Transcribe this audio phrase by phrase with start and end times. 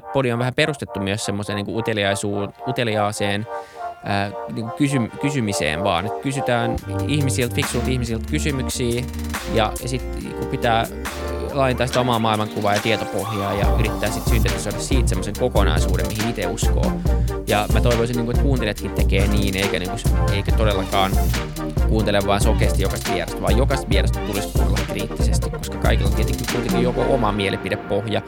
[0.00, 1.76] tämä podi on vähän perustettu myös semmoiseen niin
[2.68, 3.46] uteliaaseen
[4.04, 6.06] ää, niin kysy, kysymiseen vaan.
[6.06, 6.76] Et kysytään
[7.08, 9.04] ihmisiltä, fiksuilta ihmisiltä kysymyksiä
[9.54, 10.86] ja, sitten kun pitää
[11.52, 16.46] laajentaa sitä omaa maailmankuvaa ja tietopohjaa ja yrittää sitten syntetisoida siitä semmoisen kokonaisuuden, mihin itse
[16.46, 16.92] uskoo.
[17.46, 21.12] Ja mä toivoisin, niin kuin, että kuuntelijatkin tekee niin, eikä, niin kuin, eikä todellakaan
[21.88, 26.46] kuuntele vaan sokeasti jokaista vierasta, vaan jokaista vierasta tulisi kuunnella kriittisesti, koska kaikilla on tietenkin
[26.52, 28.22] kuitenkin joko oma mielipidepohja.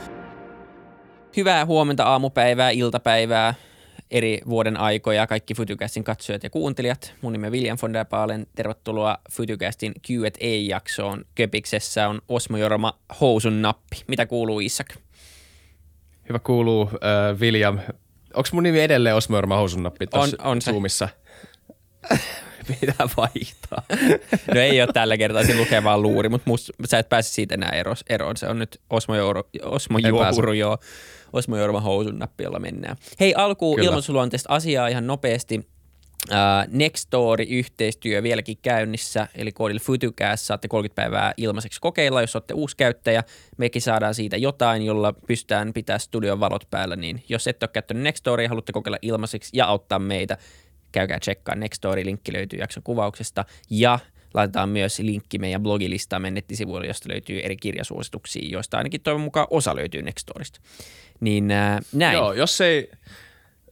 [1.36, 3.54] Hyvää huomenta, aamupäivää, iltapäivää,
[4.10, 7.14] eri vuoden aikoja, kaikki Futucastin katsojat ja kuuntelijat.
[7.22, 8.46] Mun nimi on William von der Paalen.
[8.56, 11.24] Tervetuloa Futucastin Q&A-jaksoon.
[11.34, 13.96] Köpiksessä on Osmo Jorma Housun nappi.
[14.06, 14.94] Mitä kuuluu Isak?
[16.28, 17.78] Hyvä kuuluu, uh, William.
[18.34, 21.08] Onko mun nimi edelleen Osmo Jorma Housun nappi tuossa on, on Zoomissa?
[22.80, 23.82] Pitää vaihtaa.
[24.54, 27.54] No ei ole tällä kertaa, se lukee vaan luuri, mutta must, sä et pääse siitä
[27.54, 27.72] enää
[28.08, 28.36] eroon.
[28.36, 30.78] Se on nyt Osmo, Jouro, Osmo Juopuru, joo.
[31.34, 32.96] Osmo Jorma housun nappi, jolla mennään.
[33.20, 35.66] Hei, alkuun ilmoitusluonteista asiaa ihan nopeasti.
[36.30, 36.34] Uh,
[36.68, 43.22] Nextory-yhteistyö vieläkin käynnissä, eli koodilla FutuCast saatte 30 päivää ilmaiseksi kokeilla, jos olette uusi käyttäjä.
[43.56, 48.14] Mekin saadaan siitä jotain, jolla pystytään pitää studion valot päällä, niin jos et ole käyttänyt
[48.42, 50.38] ja haluatte kokeilla ilmaiseksi ja auttaa meitä,
[50.92, 53.98] käykää tsekkaa Nextory, linkki löytyy jakson kuvauksesta ja
[54.34, 59.76] laitetaan myös linkki meidän blogilistaamme nettisivuille, josta löytyy eri kirjasuosituksia, joista ainakin toivon mukaan osa
[59.76, 60.60] löytyy Nextorista.
[61.20, 62.14] Niin äh, näin.
[62.14, 62.90] Joo, jos ei,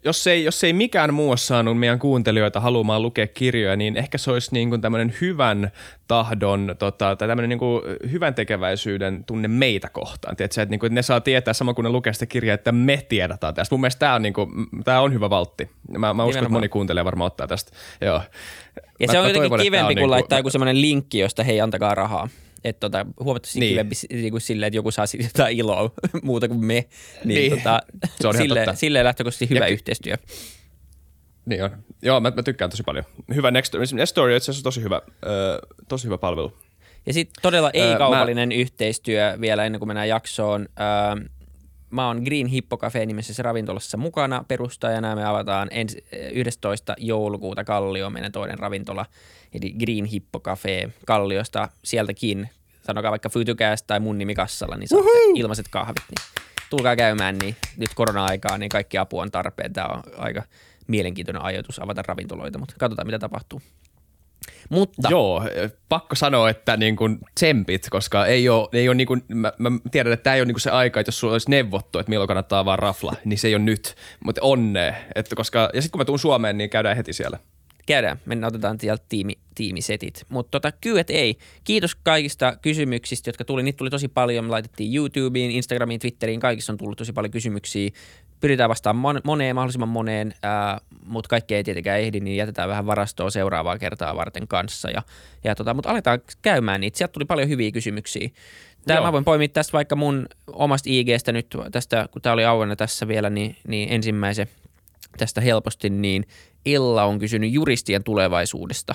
[0.05, 4.19] jos ei, jos ei mikään muu ole saanut meidän kuuntelijoita haluamaan lukea kirjoja, niin ehkä
[4.19, 5.71] se olisi niin kuin tämmöinen hyvän
[6.09, 10.37] tahdon tota, tai tämmöinen niin kuin hyvän tekeväisyyden tunne meitä kohtaan.
[10.37, 12.73] Tiedätkö, että, niin kuin, että ne saa tietää sama kuin ne lukee sitä kirjaa, että
[12.73, 13.75] me tiedetään tästä.
[13.75, 14.51] Mun mielestä tämä on, niin kuin,
[14.85, 15.71] tämä on hyvä valtti.
[15.99, 17.73] Mä, mä uskon, että moni kuuntelee varmaan ottaa tästä.
[18.01, 18.23] Joo.
[19.01, 21.43] Ja mä, se on jotenkin toivon, kivempi, kun niin kuin, laittaa joku semmoinen linkki, josta
[21.43, 22.29] hei, antakaa rahaa
[22.65, 23.71] että tota, huomattavasti niin.
[23.71, 25.91] kivempi niin kuin silleen, että joku saa jotain iloa
[26.23, 26.89] muuta kuin me.
[27.25, 27.51] Niin, niin.
[27.51, 27.83] Tota,
[28.21, 30.17] se on sille, silleen lähtökohtaisesti hyvä ja, yhteistyö.
[31.47, 31.71] Niin on.
[32.03, 33.05] Joo, mä, mä tykkään tosi paljon.
[33.35, 36.53] Hyvä Next, Next Story on itse asiassa tosi hyvä, äh, tosi hyvä palvelu.
[37.07, 38.55] Ja sitten todella ei-kaupallinen mä...
[38.55, 40.69] yhteistyö vielä ennen kuin mennään jaksoon.
[40.81, 41.31] Äh,
[41.93, 45.17] mä oon Green Hippo Cafe nimisessä ravintolassa mukana perustajana.
[45.17, 46.95] Me avataan ensi, 11.
[46.99, 49.07] joulukuuta Kallio, meidän toinen ravintola,
[49.55, 51.69] eli Green Hippo Cafe Kalliosta.
[51.85, 52.51] Sieltäkin,
[52.87, 55.35] sanokaa vaikka Futucast tai mun nimi kassalla, niin saatte Uhuhu!
[55.37, 56.03] ilmaiset kahvit.
[56.09, 59.73] Niin tulkaa käymään, niin nyt korona-aikaa, niin kaikki apu on tarpeen.
[59.73, 60.43] Tämä on aika
[60.87, 63.63] mielenkiintoinen ajatus avata ravintoloita, mutta katsotaan mitä tapahtuu.
[64.69, 65.09] Mutta.
[65.11, 65.43] Joo,
[65.89, 69.71] pakko sanoa, että niin kuin tsempit, koska ei ole, ei ole niin kuin, mä, mä,
[69.91, 72.11] tiedän, että tämä ei ole niin kuin se aika, että jos sulla olisi neuvottu, että
[72.11, 73.95] milloin kannattaa vaan rafla, niin se ei ole nyt,
[74.25, 74.95] mutta onnea.
[75.15, 77.39] Että koska, ja sitten kun mä tuun Suomeen, niin käydään heti siellä.
[77.87, 80.27] Käydään, mennään otetaan sieltä tiimi, tiimisetit.
[80.29, 81.37] Mutta tota, kyllä ei.
[81.65, 83.63] Kiitos kaikista kysymyksistä, jotka tuli.
[83.63, 84.45] Niitä tuli tosi paljon.
[84.45, 86.41] Me laitettiin YouTubeen, Instagramiin, Twitteriin.
[86.41, 87.91] Kaikissa on tullut tosi paljon kysymyksiä
[88.43, 90.35] pyritään vastaamaan moneen, mahdollisimman moneen,
[91.07, 94.91] mutta kaikkea ei tietenkään ehdi, niin jätetään vähän varastoa seuraavaa kertaa varten kanssa.
[94.91, 95.03] Ja,
[95.45, 96.99] ja tota, mutta aletaan käymään niitä.
[96.99, 98.29] Sieltä tuli paljon hyviä kysymyksiä.
[98.87, 102.77] Tämä mä voin poimia tästä vaikka mun omasta IGstä nyt, tästä, kun tämä oli auenna
[102.77, 104.49] tässä vielä, niin, niin ensimmäisen
[105.19, 106.27] tästä helposti, niin
[106.67, 108.95] Ella on kysynyt juristien tulevaisuudesta.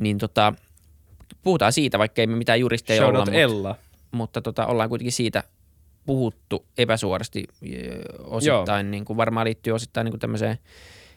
[0.00, 0.54] Niin tota,
[1.42, 3.76] puhutaan siitä, vaikka ei me mitään juristeja olla, mutta, Ella.
[4.10, 5.44] mutta tota, ollaan kuitenkin siitä
[6.06, 7.44] puhuttu epäsuorasti
[8.24, 10.58] osittain, niin kuin varmaan liittyy osittain niin kuin tämmöiseen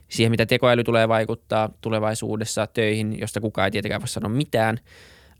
[0.09, 4.79] siihen, mitä tekoäly tulee vaikuttaa tulevaisuudessa töihin, josta kukaan ei tietenkään voi sanoa mitään.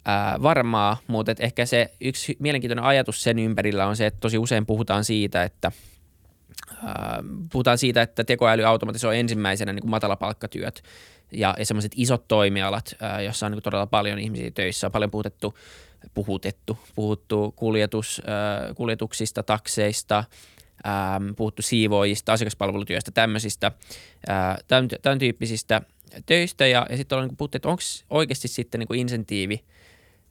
[0.06, 4.38] Ää, varmaa, mutta et ehkä se yksi mielenkiintoinen ajatus sen ympärillä on se, että tosi
[4.38, 5.72] usein puhutaan siitä, että
[6.84, 10.84] ää, puhutaan siitä, että tekoäly automatisoi ensimmäisenä niin kuin matalapalkkatyöt
[11.32, 14.92] ja, ja semmoiset isot toimialat, ää, jossa on niin kuin todella paljon ihmisiä töissä, on
[14.92, 15.58] paljon puhutettu
[16.14, 16.78] puhutettu.
[16.96, 20.24] Puhuttu kuljetus, äh, kuljetuksista, takseista,
[20.88, 23.72] ähm, puhuttu siivoojista, asiakaspalvelutyöstä, tämmöisistä,
[24.30, 25.82] äh, tämän, tämän tyyppisistä
[26.26, 26.68] töistä.
[26.68, 29.64] Ja, ja sitten ollaan niin puhuttu, että onko oikeasti sitten niin insentiivi,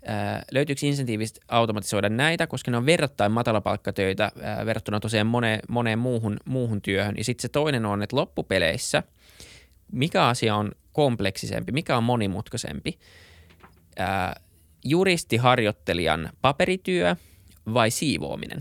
[0.08, 4.32] äh, löytyykö insentiivistä automatisoida näitä, koska ne on verrattain matalapalkkatöitä
[4.66, 7.14] verrattuna tosiaan moneen, moneen muuhun, muuhun työhön.
[7.18, 9.02] Ja sitten se toinen on, että loppupeleissä
[9.92, 12.98] mikä asia on kompleksisempi, mikä on monimutkaisempi
[14.84, 17.16] juristiharjoittelijan paperityö
[17.74, 18.60] vai siivoaminen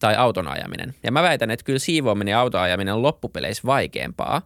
[0.00, 0.94] tai auton ajaminen.
[1.02, 4.42] Ja mä väitän, että kyllä siivoaminen ja auton ajaminen on loppupeleissä vaikeampaa,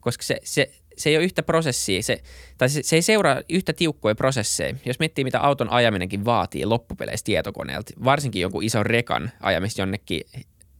[0.00, 2.22] koska se, se, se ei ole yhtä prosessia, se,
[2.58, 4.74] tai se, se ei seuraa yhtä tiukkoja prosesseja.
[4.84, 10.22] Jos miettii, mitä auton ajaminenkin vaatii loppupeleissä tietokoneelta, varsinkin jonkun ison rekan ajamista jonnekin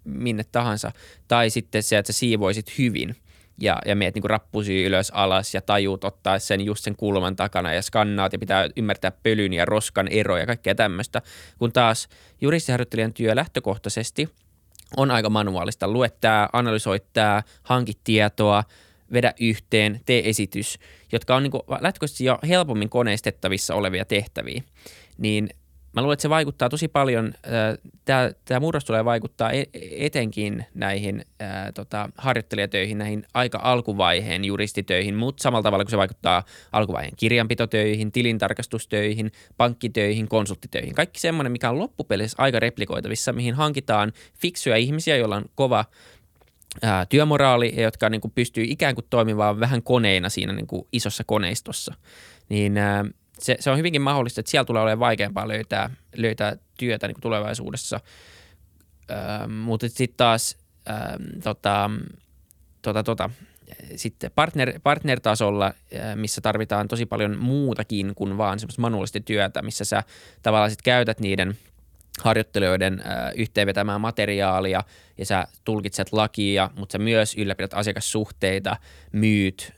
[0.05, 0.93] minne tahansa,
[1.29, 3.17] tai sitten se, että sä siivoisit hyvin–
[3.61, 7.75] ja, ja meet niin rappusi ylös alas ja tajuut ottaa sen just sen kulman takana
[7.75, 11.23] ja skannaat ja pitää ymmärtää pölyn ja roskan eroja ja kaikkea tämmöistä.
[11.59, 12.09] Kun taas
[12.41, 14.29] juristiharjoittelijan työ lähtökohtaisesti
[14.97, 15.89] on aika manuaalista.
[15.89, 18.65] Lue tämä, analysoi tämä, hanki tietoa,
[19.13, 20.79] vedä yhteen, tee esitys,
[21.13, 24.63] jotka on niin lähtökohtaisesti jo helpommin koneistettavissa olevia tehtäviä.
[25.19, 25.49] Niin
[25.93, 27.33] Mä luulen, että se vaikuttaa tosi paljon,
[28.05, 29.65] tämä, tämä murros tulee vaikuttaa e,
[29.97, 36.45] etenkin näihin ää, tota, harjoittelijatöihin, näihin aika alkuvaiheen juristitöihin, mutta samalla tavalla kuin se vaikuttaa
[36.73, 40.95] alkuvaiheen kirjanpitotöihin, tilintarkastustöihin, pankkitöihin, konsulttitöihin.
[40.95, 45.85] Kaikki semmoinen, mikä on loppupelissä aika replikoitavissa, mihin hankitaan fiksuja ihmisiä, joilla on kova
[46.83, 50.87] ää, työmoraali ja jotka niin kuin, pystyy ikään kuin toimimaan vähän koneina siinä niin kuin,
[50.93, 51.95] isossa koneistossa.
[52.49, 53.05] Niin ää,
[53.39, 57.23] se, se on hyvinkin mahdollista, että siellä tulee olemaan vaikeampaa löytää, löytää työtä niin kuin
[57.23, 58.01] tulevaisuudessa.
[59.11, 60.57] Öö, mutta sitten taas
[60.89, 60.97] öö,
[61.43, 61.91] tota,
[62.83, 63.31] tota, tota,
[63.97, 65.73] sitten partner, partner-tasolla,
[66.15, 70.03] missä tarvitaan tosi paljon muutakin kuin vaan semmoista manuaalista työtä, missä sä
[70.43, 71.57] tavallaan sit käytät niiden–
[72.21, 73.03] harjoittelijoiden
[73.35, 74.85] yhteenvetämään materiaalia
[75.19, 78.77] ja sä tulkitset lakia, mutta sä myös ylläpidät asiakassuhteita,
[79.13, 79.73] myyt,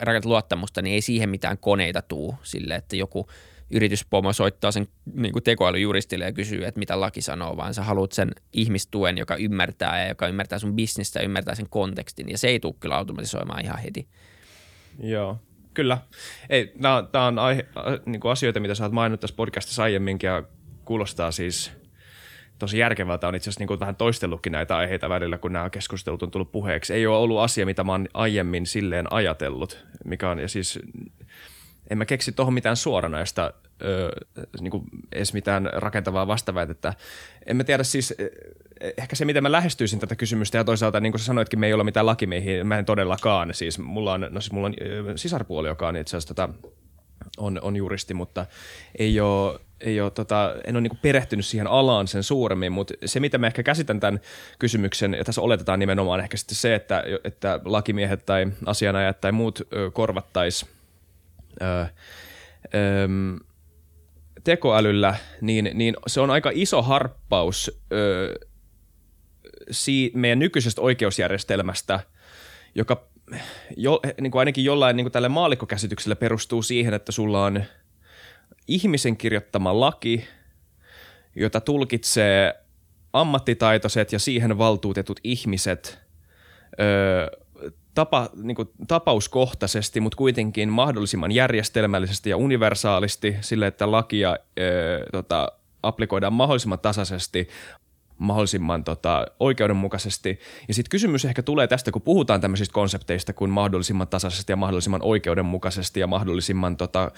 [0.00, 3.28] rakennat luottamusta, niin ei siihen mitään koneita tuu sille, että joku
[3.70, 8.12] yrityspomo soittaa sen niin kuin tekoälyjuristille ja kysyy, että mitä laki sanoo, vaan sä haluat
[8.12, 12.48] sen ihmistuen, joka ymmärtää ja joka ymmärtää sun bisnestä ja ymmärtää sen kontekstin, ja se
[12.48, 14.08] ei tule kyllä automatisoimaan ihan heti.
[15.02, 15.38] Joo,
[15.74, 15.98] kyllä.
[16.50, 17.66] Ei, nämä on aihe,
[18.06, 20.42] niin kuin asioita, mitä sä oot maininnut tässä podcastissa aiemminkin, ja
[20.84, 21.72] kuulostaa siis
[22.58, 23.28] tosi järkevältä.
[23.28, 26.52] On itse asiassa niin kuin vähän toistellutkin näitä aiheita välillä, kun nämä keskustelut on tullut
[26.52, 26.94] puheeksi.
[26.94, 30.78] Ei ole ollut asia, mitä mä oon aiemmin silleen ajatellut, mikä on, ja siis
[31.90, 33.52] en mä keksi tuohon mitään suoranaista,
[34.60, 36.94] niin kuin edes mitään rakentavaa vastaväitettä.
[37.46, 38.14] En mä tiedä siis,
[38.96, 41.72] ehkä se, miten mä lähestyisin tätä kysymystä, ja toisaalta niin kuin sä sanoitkin, me ei
[41.72, 43.54] ole mitään lakimiehiä, mä en todellakaan.
[43.54, 44.74] Siis mulla on, no siis mulla on
[45.16, 46.48] sisarpuoli, joka on itse asiassa tota,
[47.38, 48.46] on, on juristi, mutta
[48.98, 53.20] ei ole, ei ole, tota, en ole niin perehtynyt siihen alaan sen suuremmin, mutta se,
[53.20, 54.20] mitä mä ehkä käsitän tämän
[54.58, 59.62] kysymyksen, ja tässä oletetaan nimenomaan ehkä sitten se, että, että lakimiehet tai asianajat tai muut
[59.92, 60.66] korvattaisi
[64.44, 68.34] tekoälyllä, niin, niin se on aika iso harppaus ö,
[69.70, 72.00] si, meidän nykyisestä oikeusjärjestelmästä,
[72.74, 73.08] joka
[73.76, 77.64] jo, niin kuin ainakin jollain niin kuin tälle maallikkokäsitykselle perustuu siihen, että sulla on
[78.68, 80.24] ihmisen kirjoittama laki,
[81.36, 82.54] jota tulkitsee
[83.12, 85.98] ammattitaitoiset ja siihen valtuutetut ihmiset
[86.80, 87.38] ö,
[87.94, 95.52] tapa, niin kuin, tapauskohtaisesti, mutta kuitenkin mahdollisimman järjestelmällisesti ja universaalisti sille, että lakia ö, tota,
[95.82, 97.48] applikoidaan mahdollisimman tasaisesti
[98.18, 100.38] mahdollisimman tota, oikeudenmukaisesti.
[100.68, 105.02] Ja sitten kysymys ehkä tulee tästä, kun puhutaan tämmöisistä konsepteista kuin mahdollisimman tasaisesti ja mahdollisimman
[105.02, 107.10] oikeudenmukaisesti ja mahdollisimman tota,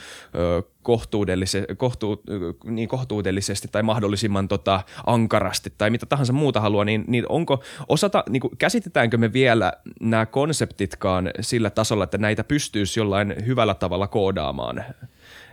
[0.82, 2.23] kohtuudellisesti, kohtu,
[2.64, 8.25] niin kohtuudellisesti tai mahdollisimman tota, ankarasti tai mitä tahansa muuta haluaa, niin, niin onko osata,
[8.29, 14.08] niin kuin, käsitetäänkö me vielä nämä konseptitkaan sillä tasolla, että näitä pystyisi jollain hyvällä tavalla
[14.08, 14.85] koodaamaan?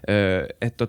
[0.10, 0.88] Öö, että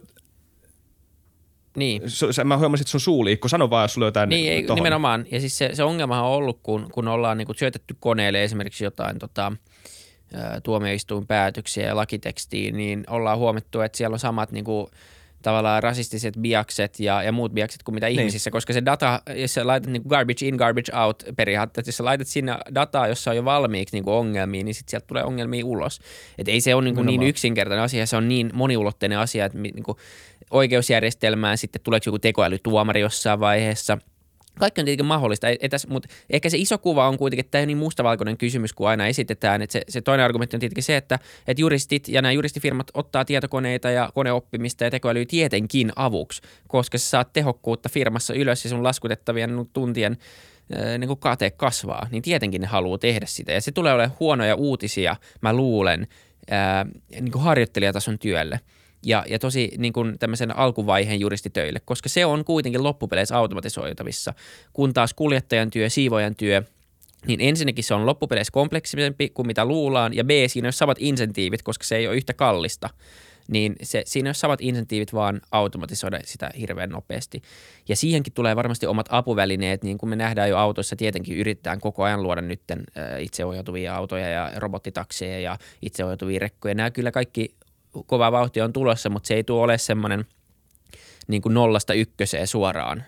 [1.79, 2.11] niin.
[2.11, 3.49] S- mä huomasin, että sun suuliikko.
[3.49, 5.27] Sano vaan, jos sulla jotain Niin, ei, nimenomaan.
[5.31, 9.19] Ja siis se, se ongelma on ollut, kun, kun ollaan niin syötetty koneelle esimerkiksi jotain
[9.19, 9.53] tota,
[10.63, 14.87] tuomioistuinpäätöksiä ja lakitekstiä, niin ollaan huomattu, että siellä on samat niin kuin,
[15.43, 18.19] tavallaan rasistiset biakset ja, ja muut biakset kuin mitä niin.
[18.19, 22.05] ihmisissä, koska se data, jos sä laitat niin garbage in, garbage out periaatteessa, jos sä
[22.05, 26.01] laitat sinne dataa, jossa on jo valmiiksi niin ongelmia, niin sitten sieltä tulee ongelmia ulos.
[26.39, 29.83] Et ei se ole niin, niin yksinkertainen asia, se on niin moniulotteinen asia, että niin
[29.83, 29.99] kuin
[30.51, 33.99] oikeusjärjestelmään sitten tuleeko joku tekoälytuomari jossain vaiheessa–
[34.59, 37.67] kaikki on tietenkin mahdollista, etäs, mutta ehkä se iso kuva on kuitenkin, että tämä ei
[37.67, 39.63] niin mustavalkoinen kysymys kuin aina esitetään.
[39.63, 43.25] Että se, se toinen argumentti on tietenkin se, että, että juristit ja nämä juristifirmat ottaa
[43.25, 48.85] tietokoneita ja koneoppimista ja tekoälyä tietenkin avuksi, koska sä saat tehokkuutta firmassa ylös ja sun
[48.85, 50.17] laskutettavien tuntien
[50.99, 53.53] niin kuin kate kasvaa, niin tietenkin ne haluaa tehdä sitä.
[53.53, 56.07] Ja se tulee olemaan huonoja uutisia, mä luulen,
[56.51, 58.61] ää, niin kuin harjoittelijatason työlle–
[59.03, 64.35] ja, ja tosi niin kuin tämmöisen alkuvaiheen juristitöille, koska se on kuitenkin loppupeleissä automatisoitavissa,
[64.73, 66.63] kun taas kuljettajan työ, siivojan työ,
[67.27, 71.63] niin ensinnäkin se on loppupeleissä kompleksisempi kuin mitä luullaan, ja B, siinä on samat insentiivit,
[71.63, 72.91] koska se ei ole yhtä kallista,
[73.51, 77.43] niin se, siinä on samat insentiivit vaan automatisoida sitä hirveän nopeasti.
[77.89, 82.05] Ja siihenkin tulee varmasti omat apuvälineet, niin kuin me nähdään jo autoissa, tietenkin yritetään koko
[82.05, 82.85] ajan luoda nytten
[83.19, 86.75] itseohjautuvia autoja ja robottitakseja ja itseohjautuvia rekkoja.
[86.75, 87.55] Nämä kyllä kaikki
[88.07, 90.25] kova vauhti on tulossa, mutta se ei tule ole semmoinen
[91.29, 93.05] niin kuin nollasta ykköseen suoraan,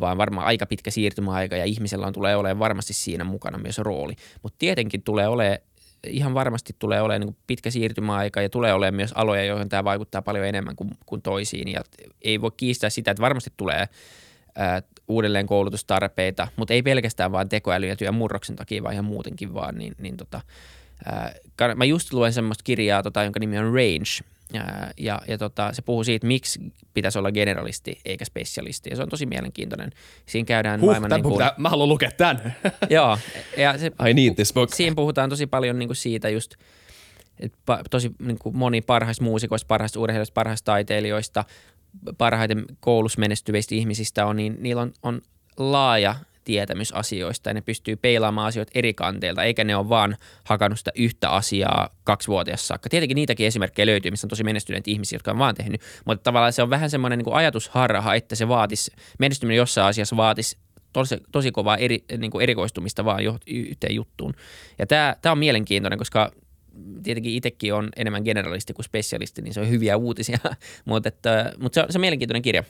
[0.00, 4.12] vaan varmaan aika pitkä siirtymäaika ja ihmisellä on tulee olemaan varmasti siinä mukana myös rooli.
[4.42, 5.58] Mutta tietenkin tulee olemaan
[6.06, 10.22] ihan varmasti tulee olemaan niin pitkä siirtymäaika ja tulee olemaan myös aloja, joihin tämä vaikuttaa
[10.22, 11.72] paljon enemmän kuin, kuin toisiin.
[11.72, 11.82] Ja
[12.22, 13.88] ei voi kiistää sitä, että varmasti tulee
[14.54, 19.54] ää, uudelleen koulutustarpeita, mutta ei pelkästään vain tekoäly ja työn murroksen takia, vaan ihan muutenkin
[19.54, 20.40] vaan, niin, niin tota,
[21.04, 25.72] ää, mä just luen semmoista kirjaa, tota, jonka nimi on Range, ää, ja, ja tota,
[25.72, 26.60] se puhuu siitä, miksi
[26.94, 29.90] pitäisi olla generalisti eikä specialisti, ja se on tosi mielenkiintoinen.
[30.26, 31.10] Siinä käydään huh, maailman...
[31.10, 32.54] Niin kuin, pitää, mä haluan lukea tämän.
[32.90, 33.18] joo,
[33.56, 34.74] ja se, I need this book.
[34.74, 36.54] Siinä puhutaan tosi paljon niin kuin siitä just,
[37.40, 41.44] että tosi niin kuin moni parhaista muusikoista, parhaista urheilijoista, parhaista taiteilijoista,
[42.18, 45.20] parhaiten koulussa menestyvistä ihmisistä on, niin niillä on, on
[45.56, 46.14] laaja
[46.44, 50.90] tietämys asioista ja ne pystyy peilaamaan asioita eri kanteilta, eikä ne ole vaan hakannut sitä
[50.94, 52.88] yhtä asiaa kaksivuotias saakka.
[52.88, 56.52] Tietenkin niitäkin esimerkkejä löytyy, missä on tosi menestyneitä ihmisiä, jotka on vaan tehnyt, mutta tavallaan
[56.52, 60.58] se on vähän semmoinen niin kuin ajatusharha, että se vaatisi, menestyminen jossain asiassa vaatisi
[60.92, 64.34] tosi, tosi kovaa eri, niin kuin erikoistumista vaan jo, yhteen juttuun.
[64.78, 66.32] Ja tämä, tämä on mielenkiintoinen, koska
[67.02, 70.38] tietenkin itsekin on enemmän generalisti kuin spesialisti, niin se on hyviä uutisia,
[70.84, 72.64] mutta, että, mutta se, on, se on mielenkiintoinen kirja.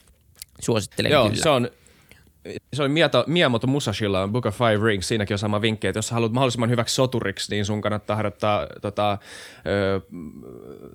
[0.60, 1.42] Suosittelen Joo, kyllä.
[1.42, 1.70] se on,
[2.72, 6.10] se oli Miyato, Miyamoto Musashilla Book of Five Rings, siinäkin on sama vinkki, että jos
[6.10, 9.18] haluat mahdollisimman hyväksi soturiksi, niin sun kannattaa harjoittaa tota,
[9.66, 10.00] ö,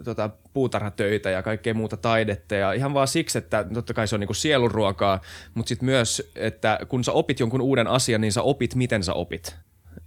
[0.03, 2.55] tota, puutarhatöitä ja kaikkea muuta taidetta.
[2.55, 5.21] Ja ihan vaan siksi, että totta kai se on niinku sielunruokaa,
[5.53, 9.13] mutta sitten myös, että kun sä opit jonkun uuden asian, niin sä opit, miten sä
[9.13, 9.55] opit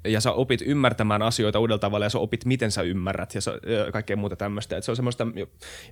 [0.04, 3.50] ja sä opit ymmärtämään asioita uudella tavalla ja sä opit, miten sä ymmärrät ja, sä,
[3.50, 4.76] ja kaikkea muuta tämmöistä.
[4.76, 5.26] Et se on semmoista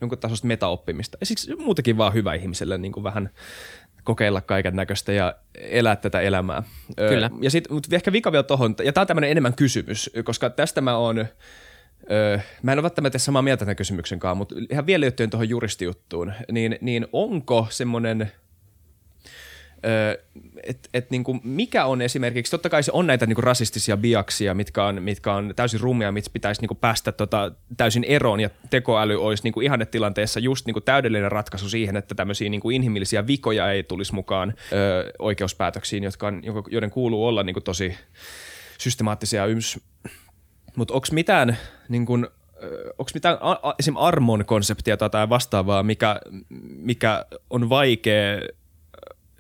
[0.01, 1.19] jonkun tasosta metaoppimista.
[1.21, 3.31] Ja siksi muutenkin vaan hyvä ihmiselle niin kuin vähän
[4.05, 6.63] kokeilla kaiken näköistä ja elää tätä elämää.
[6.97, 7.31] Kyllä.
[7.41, 10.81] Ja sitten, mutta ehkä vika vielä tohon, ja tämä on tämmöinen enemmän kysymys, koska tästä
[10.81, 11.17] mä oon,
[12.63, 16.33] mä en ole välttämättä samaa mieltä tämän kysymyksen kanssa, mutta ihan vielä liittyen tuohon juristijuttuun,
[16.53, 18.33] niin, niin onko semmoinen–
[20.63, 24.85] että et niinku, mikä on esimerkiksi, totta kai se on näitä niinku rasistisia biaksia, mitkä
[24.85, 29.43] on, mitkä on täysin rumia, mitkä pitäisi niinku päästä tota, täysin eroon ja tekoäly olisi
[29.43, 34.55] niinku ihannetilanteessa just niinku täydellinen ratkaisu siihen, että tämmöisiä niinku inhimillisiä vikoja ei tulisi mukaan
[34.73, 37.95] ö, oikeuspäätöksiin, jotka on, joiden kuuluu olla niinku tosi
[38.79, 39.81] systemaattisia yms.
[40.77, 41.59] Mutta onko mitään
[41.89, 42.31] niin kun,
[42.99, 43.97] onko mitään a, esim.
[43.97, 46.21] armon konseptia tai vastaavaa, mikä,
[46.77, 48.41] mikä on vaikea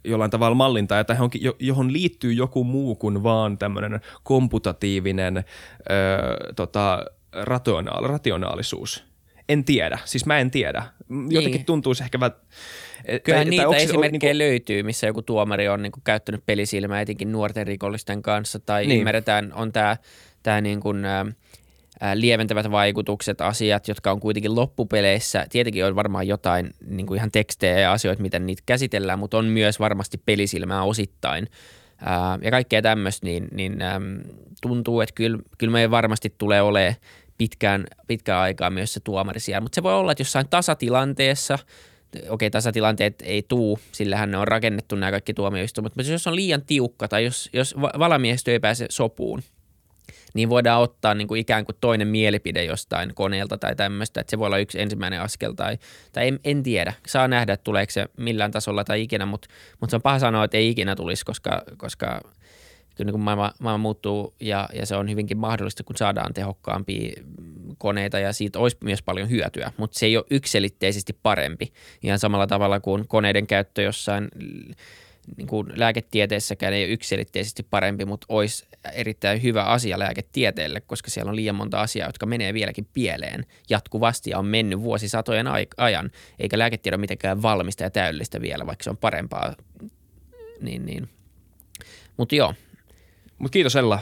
[0.04, 5.44] jollain tavalla mallintaa, että johonkin, johon liittyy joku muu kuin vaan tämmöinen komputatiivinen öö,
[6.56, 9.04] tota, rationaal, rationaalisuus.
[9.48, 10.82] En tiedä, siis mä en tiedä.
[11.08, 11.64] Jotenkin niin.
[11.64, 12.18] tuntuu se ehkä
[13.24, 14.38] Kyllähän tai, niitä tai esimerkkejä niin kuin...
[14.38, 18.98] löytyy, missä joku tuomari on niin kuin, käyttänyt pelisilmää etenkin nuorten rikollisten kanssa, tai niin.
[18.98, 19.96] ymmärretään, on tämä
[20.42, 21.26] tää, niin kuin, äh,
[22.14, 25.46] lieventävät vaikutukset, asiat, jotka on kuitenkin loppupeleissä.
[25.50, 29.44] Tietenkin on varmaan jotain niin kuin ihan tekstejä ja asioita, miten niitä käsitellään, mutta on
[29.44, 31.46] myös varmasti pelisilmää osittain.
[32.42, 33.78] ja kaikkea tämmöistä, niin, niin
[34.62, 36.94] tuntuu, että kyllä, kyllä meidän varmasti tulee olemaan
[37.38, 39.60] pitkään, pitkään aikaa myös se tuomari siellä.
[39.60, 41.58] Mutta se voi olla, että jossain tasatilanteessa–
[42.28, 46.62] okei, tasatilanteet ei tuu, sillähän ne on rakennettu nämä kaikki tuomioistuimet, mutta jos on liian
[46.66, 49.42] tiukka tai jos, jos valamiehistö ei pääse sopuun,
[50.34, 54.38] niin voidaan ottaa niin kuin ikään kuin toinen mielipide jostain koneelta tai tämmöistä, että se
[54.38, 55.78] voi olla yksi ensimmäinen askel tai,
[56.12, 56.92] tai en, en tiedä.
[57.06, 59.48] Saa nähdä, että tuleeko se millään tasolla tai ikinä, mutta,
[59.80, 62.20] mutta se on paha sanoa, että ei ikinä tulisi, koska, koska
[62.96, 67.22] kyllä niin kuin maailma, maailma muuttuu ja, ja se on hyvinkin mahdollista, kun saadaan tehokkaampia
[67.78, 71.72] koneita ja siitä olisi myös paljon hyötyä, mutta se ei ole yksilitteisesti parempi.
[72.02, 74.28] Ihan samalla tavalla kuin koneiden käyttö jossain
[75.36, 81.30] niin kuin lääketieteessäkään ei ole yksilitteisesti parempi, mutta olisi erittäin hyvä asia lääketieteelle, koska siellä
[81.30, 85.46] on liian monta asiaa, jotka menee vieläkin pieleen jatkuvasti ja on mennyt vuosisatojen
[85.76, 89.54] ajan, eikä lääketiede ole mitenkään valmista ja täydellistä vielä, vaikka se on parempaa.
[90.60, 91.08] Niin, niin.
[92.16, 92.54] Mutta joo.
[93.38, 93.98] Mut kiitos Ella.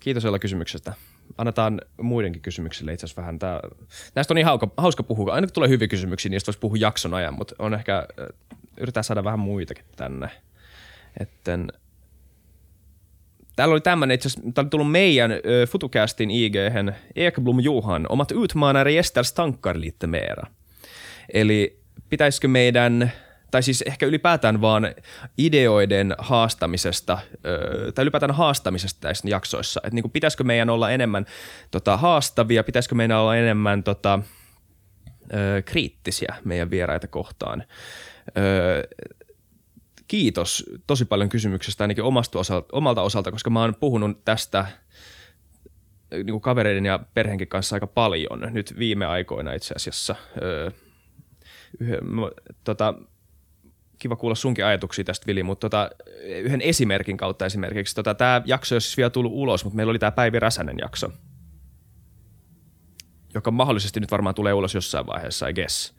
[0.00, 0.92] Kiitos Ella kysymyksestä.
[1.38, 3.38] Annetaan muidenkin kysymyksille itse asiassa vähän.
[3.38, 3.60] Tää,
[4.14, 5.32] näistä on niin hauska, hauska puhua.
[5.32, 8.06] Aina kun tulee hyviä kysymyksiä, niistä voisi puhua jakson ajan, mutta on ehkä,
[8.76, 10.30] yritetään saada vähän muitakin tänne.
[11.20, 11.68] Etten,
[13.56, 16.54] Täällä oli tämmöinen, itse asiassa, oli tullut meidän äh, Futucastin ig
[17.16, 20.46] Ekblom Juhan, omat utmanare gäster stankar lite mera.
[21.32, 23.12] Eli pitäisikö meidän,
[23.50, 24.94] tai siis ehkä ylipäätään vaan
[25.38, 27.18] ideoiden haastamisesta,
[27.94, 31.26] tai ylipäätään haastamisesta näissä jaksoissa, että niin pitäisikö meidän olla enemmän
[31.70, 34.18] tota, haastavia, pitäisikö meidän olla enemmän tota,
[35.64, 37.64] kriittisiä meidän vieraita kohtaan
[40.08, 44.66] kiitos tosi paljon kysymyksestä ainakin omasta osalta, omalta osalta, koska mä oon puhunut tästä
[46.10, 50.14] niin kuin kavereiden ja perheenkin kanssa aika paljon nyt viime aikoina itse asiassa.
[50.42, 50.70] Öö,
[52.64, 52.94] tota,
[53.98, 55.90] kiva kuulla sunkin ajatuksia tästä, Vili, mutta tota,
[56.22, 57.94] yhden esimerkin kautta esimerkiksi.
[57.94, 61.12] Tota, tämä jakso ole siis vielä tullut ulos, mutta meillä oli tämä Päivi Räsänen jakso,
[63.34, 65.94] joka mahdollisesti nyt varmaan tulee ulos jossain vaiheessa, I guess.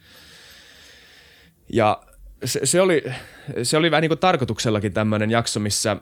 [1.73, 2.01] Ja
[2.45, 3.03] se, se, oli,
[3.63, 5.97] se oli vähän niin kuin tarkoituksellakin tämmöinen jakso, missä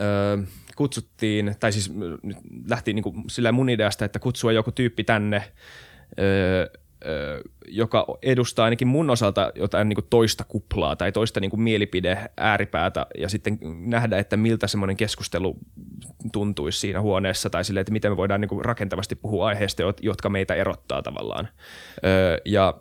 [0.00, 0.38] öö,
[0.76, 2.36] kutsuttiin, tai siis nyt
[2.68, 5.52] lähti niin kuin sillä mun ideasta, että kutsua joku tyyppi tänne,
[6.18, 6.66] öö,
[7.68, 12.30] joka edustaa ainakin mun osalta jotain niin kuin toista kuplaa tai toista niin kuin mielipide
[12.36, 15.56] ääripäätä ja sitten nähdä, että miltä semmoinen keskustelu
[16.32, 20.28] tuntuisi siinä huoneessa tai sille, että miten me voidaan niin kuin rakentavasti puhua aiheista, jotka
[20.28, 21.48] meitä erottaa tavallaan.
[22.44, 22.74] Ja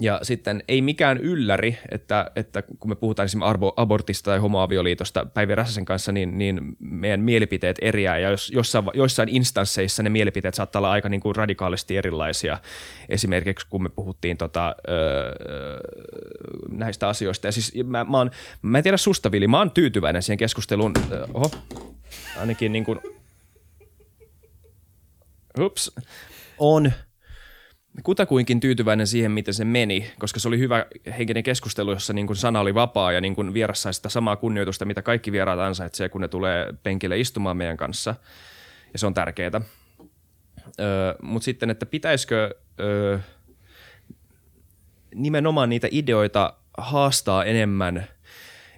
[0.00, 5.54] ja sitten ei mikään ylläri, että, että kun me puhutaan esimerkiksi abortista tai homoavioliitosta Päivi
[5.54, 10.80] Räsäsen kanssa, niin, niin meidän mielipiteet eriää ja jos, jossain, joissain instansseissa ne mielipiteet saattaa
[10.80, 12.58] olla aika niin kuin radikaalisti erilaisia.
[13.08, 15.78] Esimerkiksi kun me puhuttiin tota, öö,
[16.70, 17.46] näistä asioista.
[17.46, 18.30] Ja siis mä, mä, oon,
[18.62, 20.92] mä en tiedä susta, Vili, mä oon tyytyväinen siihen keskusteluun.
[21.34, 21.50] Oho,
[22.40, 23.00] ainakin niin kuin,
[25.60, 25.92] Ups.
[26.58, 26.92] On
[28.02, 30.86] kutakuinkin tyytyväinen siihen, miten se meni, koska se oli hyvä
[31.18, 34.36] henkinen keskustelu, jossa niin kuin sana oli vapaa ja niin kuin vieras sai sitä samaa
[34.36, 38.14] kunnioitusta, mitä kaikki vieraat ansaitsee, kun ne tulee penkille istumaan meidän kanssa.
[38.92, 39.60] Ja se on tärkeää.
[40.80, 43.18] Öö, Mutta sitten, että pitäisikö öö,
[45.14, 48.06] nimenomaan niitä ideoita haastaa enemmän–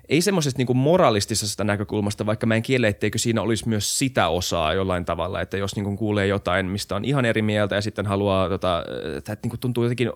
[0.09, 4.75] ei semmoisesta niin moralistisesta näkökulmasta, vaikka mä en kiele, etteikö siinä olisi myös sitä osaa
[4.75, 8.49] jollain tavalla, että jos niin kuulee jotain, mistä on ihan eri mieltä ja sitten haluaa,
[8.49, 8.85] tota,
[9.17, 10.13] että niin kuin tuntuu jotenkin,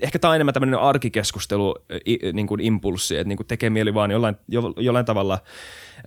[0.00, 1.74] ehkä tämä on enemmän tämmöinen arkikeskustelu
[2.32, 4.36] niin kuin impulssi, että niin kuin tekee mieli vaan jollain,
[4.76, 5.38] jollain tavalla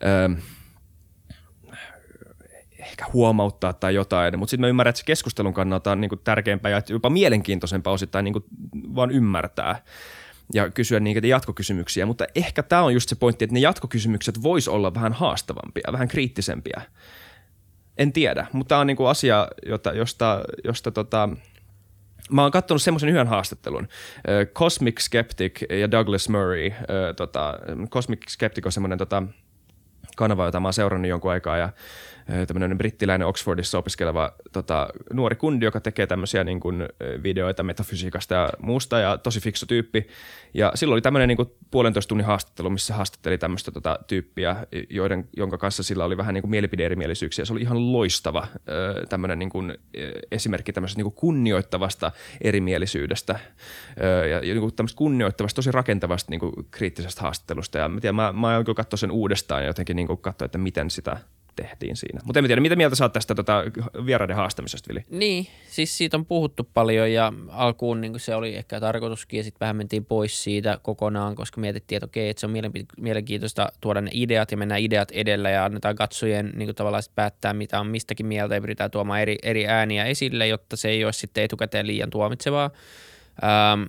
[0.04, 0.36] ö,
[2.80, 6.22] ehkä huomauttaa tai jotain, mutta sitten mä ymmärrän, että se keskustelun kannalta on niin kuin
[6.24, 8.46] tärkeämpää ja jopa mielenkiintoisempaa osittain niin kuin
[8.96, 9.82] vaan ymmärtää
[10.54, 14.68] ja kysyä niitä jatkokysymyksiä, mutta ehkä tämä on just se pointti, että ne jatkokysymykset vois
[14.68, 16.82] olla vähän haastavampia, vähän kriittisempiä.
[17.98, 21.30] En tiedä, mutta tämä on niinku asia, jota, josta, josta tota,
[22.32, 23.88] Mä oon katsonut semmoisen yhden haastattelun.
[24.54, 26.72] Cosmic Skeptic ja Douglas Murray.
[27.16, 27.54] Tota,
[27.90, 29.24] Cosmic Skeptic on semmoinen tota,
[30.16, 31.70] kanava, jota mä oon seurannut jonkun aikaa ja
[32.48, 36.86] tämmöinen brittiläinen Oxfordissa opiskeleva tota, nuori kundi, joka tekee tämmöisiä niin kuin,
[37.24, 40.08] videoita metafysiikasta ja muusta ja tosi fiksu tyyppi.
[40.54, 44.56] Ja silloin oli tämmöinen niin kuin, puolentoista tunnin haastattelu, missä haastatteli tämmöistä tota, tyyppiä,
[44.90, 47.46] joiden, jonka kanssa sillä oli vähän niin kuin mielipide-erimielisyyksiä.
[47.46, 48.48] Se oli ihan loistava
[49.10, 49.78] tämmöinen niin kuin,
[50.32, 53.40] esimerkki tämmöisestä niin kuin kunnioittavasta erimielisyydestä
[54.32, 57.78] ja niin kuin tämmöistä kunnioittavasta, tosi rakentavasta niin kuin, kriittisestä haastattelusta.
[57.78, 58.64] Ja mä, tiedän, mä, mä
[58.96, 61.18] sen uudestaan ja jotenkin niin kuin, katsoa, että miten sitä–
[61.56, 62.20] tehtiin siinä.
[62.26, 63.64] Mutta en tiedä, mitä mieltä oot tästä tota,
[64.06, 65.04] vieraiden haastamisesta, Vili?
[65.10, 69.60] Niin, siis siitä on puhuttu paljon ja alkuun niin se oli ehkä tarkoituskin ja sitten
[69.60, 72.54] vähän mentiin pois siitä kokonaan, koska mietittiin, että okei, että se on
[72.98, 77.54] mielenkiintoista tuoda ne ideat ja mennä ideat edellä ja annetaan katsojien niin kuin tavallaan päättää,
[77.54, 81.14] mitä on mistäkin mieltä ja pyritään tuomaan eri, eri ääniä esille, jotta se ei ole
[81.14, 82.72] sitten etukäteen liian tuomitsevaa.
[83.44, 83.84] Ähm,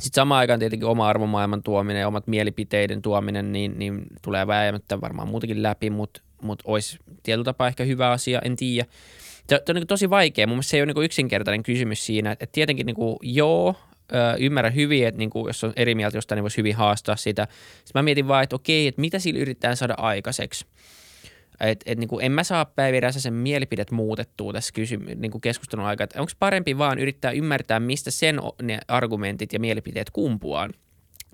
[0.00, 5.00] sitten samaan aikaan tietenkin oma arvomaailman tuominen ja omat mielipiteiden tuominen, niin, niin tulee vääjäämättä
[5.00, 8.86] varmaan muutakin läpi, mutta mutta olisi tietyllä tapaa ehkä hyvä asia, en tiedä.
[9.46, 10.46] Tämä on niin tosi vaikea.
[10.46, 13.74] Mun mielestä se ei ole niin yksinkertainen kysymys siinä, että tietenkin niin kuin, joo,
[14.38, 17.48] ymmärrän hyvin, että niin kuin, jos on eri mieltä jostain, niin voisi hyvin haastaa sitä.
[17.84, 20.66] Sitten mä mietin vaan, että okei, että mitä sillä yritetään saada aikaiseksi.
[21.60, 25.40] Et, et, niin kuin, en mä saa Päivi sen mielipidet muutettua tässä kysy- niin kuin
[25.40, 26.20] keskustelun aikana.
[26.20, 30.74] Onko parempi vaan yrittää ymmärtää, mistä sen ne argumentit ja mielipiteet kumpuaan–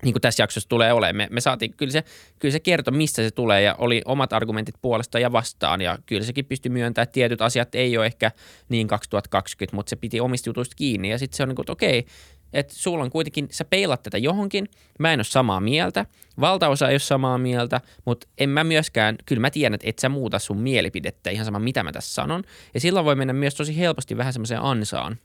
[0.03, 1.15] niin kuin tässä jaksossa tulee olemaan.
[1.15, 2.03] Me, me saatiin, kyllä se,
[2.39, 5.81] kyllä se kertoi, mistä se tulee ja oli omat argumentit puolesta ja vastaan.
[5.81, 8.31] Ja kyllä sekin pystyi myöntämään, että tietyt asiat ei ole ehkä
[8.69, 11.09] niin 2020, mutta se piti omista jutuista kiinni.
[11.09, 12.05] Ja sitten se on niin kuin, että okei,
[12.53, 16.05] että sulla on kuitenkin, sä peilat tätä johonkin, mä en ole samaa mieltä,
[16.39, 20.09] valtaosa ei ole samaa mieltä, mutta en mä myöskään, kyllä mä tiedän, että et sä
[20.09, 22.43] muuta sun mielipidettä ihan sama mitä mä tässä sanon.
[22.73, 25.17] Ja silloin voi mennä myös tosi helposti vähän semmoiseen ansaan,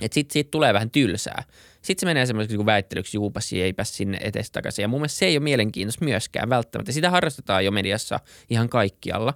[0.00, 1.44] että sitten siitä tulee vähän tylsää.
[1.82, 4.82] Sitten se menee semmoiseksi niin väittelyksi juupasi eipä sinne etes takaisin.
[4.82, 6.92] Ja mun mielestä se ei ole mielenkiintoista myöskään välttämättä.
[6.92, 9.34] Sitä harrastetaan jo mediassa ihan kaikkialla.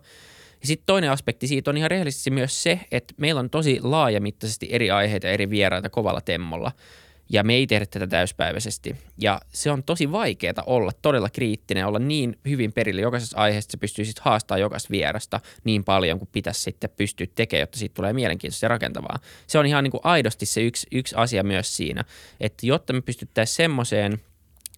[0.61, 4.69] Ja sitten toinen aspekti siitä on ihan rehellisesti myös se, että meillä on tosi laajamittaisesti
[4.71, 6.73] eri aiheita, eri vieraita kovalla temmolla–
[7.29, 8.97] ja me ei tehdä tätä täyspäiväisesti.
[9.19, 13.81] Ja se on tosi vaikeaa olla todella kriittinen, olla niin hyvin perille jokaisessa aiheessa, että
[13.81, 18.13] pystyy sitten haastamaan jokaista vierasta niin paljon kuin pitäisi sitten pystyä tekemään, jotta siitä tulee
[18.13, 19.19] mielenkiintoista ja rakentavaa.
[19.47, 22.05] Se on ihan niin kuin aidosti se yksi, yksi asia myös siinä,
[22.41, 24.19] että jotta me pystyttäisiin semmoiseen–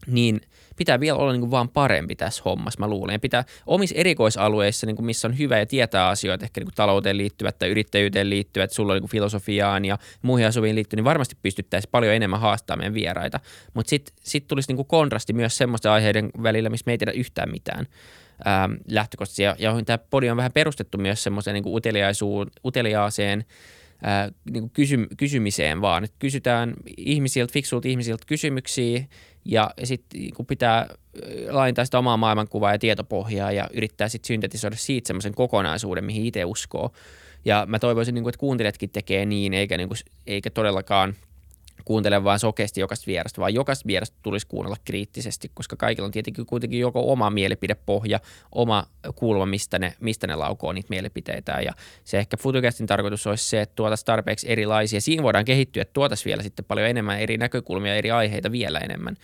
[0.07, 0.41] niin
[0.81, 3.13] pitää vielä olla niin kuin vaan parempi tässä hommassa, mä luulen.
[3.13, 6.75] Ja pitää omissa erikoisalueissa, niin kuin missä on hyvä ja tietää asioita, ehkä niin kuin
[6.75, 11.05] talouteen liittyvät tai yrittäjyyteen liittyvät, sulla on niin kuin filosofiaan ja muihin asuviin liittyen, niin
[11.05, 13.41] varmasti pystyttäisiin paljon enemmän haastamaan meidän vieraita.
[13.75, 17.13] Mutta sitten sit tulisi niin kuin kontrasti myös semmoisten aiheiden välillä, missä me ei tiedä
[17.13, 17.87] yhtään mitään
[18.47, 19.43] ähm, lähtökohtaisesti.
[19.43, 21.75] Ja, ja tämä podi on vähän perustettu myös semmoiseen niin
[22.65, 23.45] uteliaaseen
[24.03, 26.05] ää, niin kuin kysy, kysymiseen vaan.
[26.05, 29.05] Et kysytään ihmisiltä, fiksuilta ihmisiltä kysymyksiä
[29.45, 30.87] ja sitten kun pitää
[31.49, 36.45] laajentaa sitä omaa maailmankuvaa ja tietopohjaa ja yrittää sitten syntetisoida siitä semmoisen kokonaisuuden, mihin itse
[36.45, 36.93] uskoo.
[37.45, 41.15] Ja mä toivoisin, niin kuin, että kuuntelijatkin tekee niin, eikä, niin kuin, eikä todellakaan–
[41.85, 46.47] kuuntele vaan sokeasti jokaista vierasta, vaan jokaista vierasta tulisi kuunnella kriittisesti, koska kaikilla on tietenkin
[46.47, 48.21] kuitenkin joko oma mielipidepohja,
[48.53, 51.53] oma kulma, mistä ne, mistä ne laukoo niitä mielipiteitä.
[51.53, 51.73] Ja
[52.05, 55.01] se ehkä Futucastin tarkoitus olisi se, että tuotaisiin tarpeeksi erilaisia.
[55.01, 59.17] Siinä voidaan kehittyä, että tuotaisiin vielä sitten paljon enemmän eri näkökulmia, eri aiheita vielä enemmän.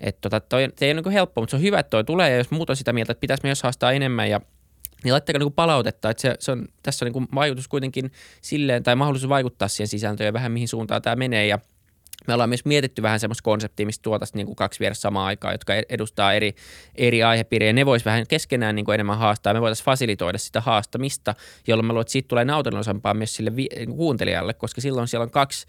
[0.00, 2.30] Että tota, toi, se ei ole niin helppo, mutta se on hyvä, että toi tulee,
[2.30, 4.40] ja jos muut on sitä mieltä, että pitäisi myös haastaa enemmän ja
[5.04, 8.96] niin laittakaa niin palautetta, että se, se on, tässä on niin vaikutus kuitenkin silleen, tai
[8.96, 11.58] mahdollisuus vaikuttaa siihen sisältöön ja vähän mihin suuntaan tämä menee, ja
[12.30, 15.54] me ollaan myös mietitty vähän semmoista konseptia, mistä tuotaisiin niin kuin kaksi vieressä samaan aikaan,
[15.54, 16.54] jotka edustaa eri,
[16.94, 17.72] eri aihepiirejä.
[17.72, 19.54] Ne voisi vähän keskenään niin kuin enemmän haastaa.
[19.54, 21.34] Me voitaisiin fasilitoida sitä haastamista,
[21.66, 25.22] jolloin mä luulen, että siitä tulee nautinnosampaa myös sille vi- niin kuuntelijalle, koska silloin siellä
[25.24, 25.66] on kaksi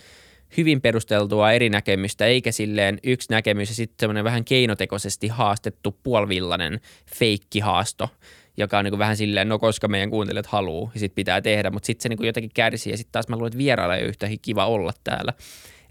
[0.57, 6.79] hyvin perusteltua eri näkemystä, eikä silleen yksi näkemys ja sitten semmoinen vähän keinotekoisesti haastettu puolivillainen
[7.15, 8.09] feikkihaasto,
[8.57, 11.85] joka on niin vähän silleen, no koska meidän kuuntelijat haluaa ja sitten pitää tehdä, mutta
[11.85, 14.29] sitten se niin jotenkin kärsii ja sitten taas mä luulen, että vierailla ei ole yhtä
[14.41, 15.33] kiva olla täällä.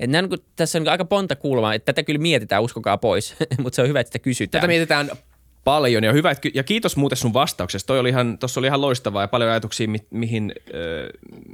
[0.00, 3.34] Et nämä, niin tässä on niin aika ponta kulmaa, että tätä kyllä mietitään, uskokaa pois,
[3.62, 4.60] mutta se on hyvä, että sitä kysytään.
[4.60, 5.10] Tätä mietitään
[5.64, 7.87] paljon ja hyvä, ja kiitos muuten sun vastauksesta.
[7.87, 10.75] Toi oli ihan, tossa oli ihan loistavaa ja paljon ajatuksia, mi, mihin, äh,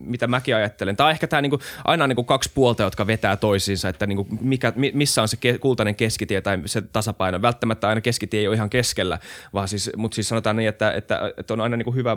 [0.00, 0.96] mitä mäkin ajattelen.
[0.98, 5.22] On ehkä tämä niinku, aina niinku kaksi puolta, jotka vetää toisiinsa, että niinku, mikä, missä
[5.22, 7.42] on se ke, kultainen keskitie tai se tasapaino.
[7.42, 9.18] Välttämättä aina keskitie ei ole ihan keskellä,
[9.54, 12.16] vaan siis, mutta siis sanotaan niin, että, että, että on aina niinku hyvä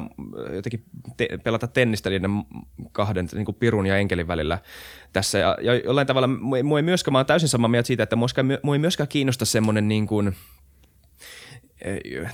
[0.54, 0.84] jotenkin
[1.18, 2.32] te, pelata tennistä niiden
[2.92, 4.60] kahden niinku pirun ja enkelin välillä
[5.14, 5.38] tässä.
[5.38, 6.28] Ja, ja jollain tavalla
[6.64, 8.16] mua ei myöskään, mä oon täysin samaa mieltä siitä, että
[8.64, 10.36] mua ei myöskään kiinnosta semmoinen niin kuin–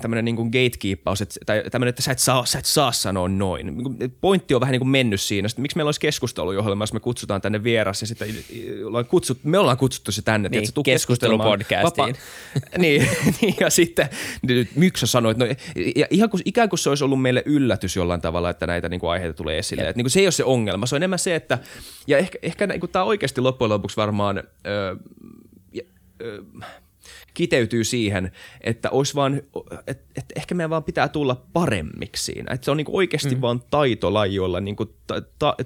[0.02, 3.74] tämmöinen niin gatekeepaus, että, tai tämmöinen, että sä et, saa, sä et saa sanoa noin.
[4.22, 5.48] Pointti on vähän niin kuin mennyt siinä.
[5.48, 8.28] Sitten, miksi meillä olisi keskustelujohjelma, jos me kutsutaan tänne vieras ja sitten
[8.86, 10.50] ollaan kutsut, me ollaan kutsuttu se tänne.
[10.50, 12.16] Niin, että keskustelupodcastiin.
[12.78, 13.08] niin,
[13.42, 14.10] niin, ja sitten
[14.76, 15.46] miksi sä sanoit, no,
[15.96, 19.00] ja ihan kuin, ikään kuin se olisi ollut meille yllätys jollain tavalla, että näitä niin
[19.00, 19.82] kuin aiheita tulee esille.
[19.82, 21.60] Että, niin kuin se ei ole se ongelma, se on enemmän se, että,
[22.08, 24.96] ja ehkä, ehkä niin kuin tämä oikeasti loppujen lopuksi varmaan, öö,
[26.22, 26.42] öö,
[27.36, 29.42] kiteytyy siihen, että olisi vaan,
[29.88, 32.54] että, että ehkä meidän vaan pitää tulla paremmiksi siinä.
[32.54, 33.42] Että se on niin kuin oikeasti mm.
[33.42, 35.58] vaan taitolaji olla niin kuin ta, ta,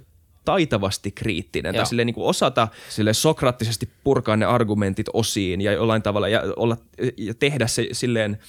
[0.45, 1.79] taitavasti kriittinen Joo.
[1.79, 6.43] tai sille niin kuin osata sille sokraattisesti purkaa ne argumentit osiin ja jollain tavalla ja,
[6.55, 6.77] olla,
[7.17, 8.37] ja tehdä se silleen–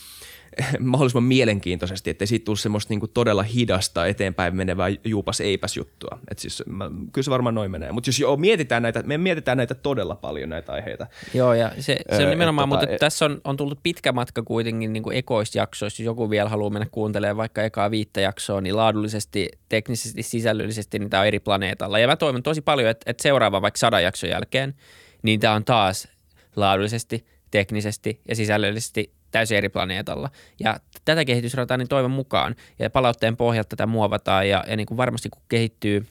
[0.80, 6.18] mahdollisimman mielenkiintoisesti, ettei siitä tule semmoista niinku todella hidasta eteenpäin menevää juupas eipäs juttua.
[6.30, 7.92] Et siis, mä, kyllä se varmaan noin menee.
[7.92, 11.06] Mutta jos joo, mietitään näitä, me mietitään näitä todella paljon näitä aiheita.
[11.34, 14.92] Joo, ja se, se on nimenomaan, tota, mutta tässä on, on tullut pitkä matka kuitenkin
[14.92, 16.02] niin kuin ekoista jaksoista.
[16.02, 21.10] Jos joku vielä haluaa mennä kuuntelemaan vaikka ekaa viittä jaksoa, niin laadullisesti, teknisesti, sisällöllisesti niin
[21.10, 21.98] tämä on eri planeetalla.
[21.98, 24.74] Ja mä toivon tosi paljon, että, että seuraava vaikka sadan jakson jälkeen,
[25.22, 26.08] niin tämä on taas
[26.56, 30.30] laadullisesti, teknisesti ja sisällöllisesti täysin eri planeetalla.
[30.60, 34.98] Ja tätä kehitysrataa niin toivon mukaan ja palautteen pohjalta tätä muovataan ja, ja niin kuin
[34.98, 36.06] varmasti kun kehittyy–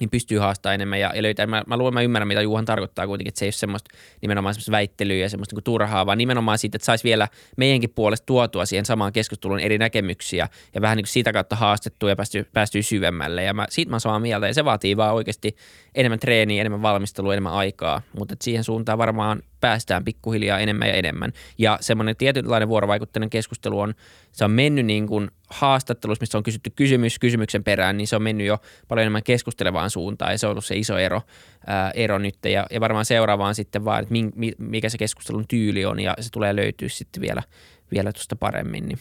[0.00, 1.46] niin pystyy haastamaan enemmän ja, ja löytää.
[1.46, 3.90] Mä, mä luulen, mä ymmärrän, mitä Juhan tarkoittaa kuitenkin, että se ei ole semmoista
[4.22, 8.26] nimenomaan semmoista väittelyä ja semmoista niin turhaa, vaan nimenomaan siitä, että saisi vielä meidänkin puolesta
[8.26, 12.46] tuotua siihen samaan keskusteluun eri näkemyksiä ja vähän niin kuin sitä kautta haastettua ja päästyy,
[12.52, 13.42] päästyy syvemmälle.
[13.42, 15.56] Ja mä, siitä mä samaa mieltä ja se vaatii vaan oikeasti
[15.94, 21.32] enemmän treeniä, enemmän valmistelua, enemmän aikaa, mutta siihen suuntaan varmaan päästään pikkuhiljaa enemmän ja enemmän.
[21.58, 23.94] Ja semmoinen tietynlainen vuorovaikutteinen keskustelu on,
[24.32, 28.22] se on mennyt niin kuin haastattelussa, missä on kysytty kysymys kysymyksen perään, niin se on
[28.22, 31.22] mennyt jo paljon enemmän keskustelevaan suuntaan ja se on ollut se iso ero,
[31.66, 32.36] ää, ero nyt.
[32.44, 34.14] Ja, ja varmaan seuraavaan sitten vaan, että
[34.58, 37.42] mikä se keskustelun tyyli on ja se tulee löytyä sitten vielä,
[37.90, 38.88] vielä tuosta paremmin.
[38.88, 38.98] Niin.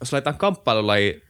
[0.00, 1.22] Jos laitetaan kamppailulaji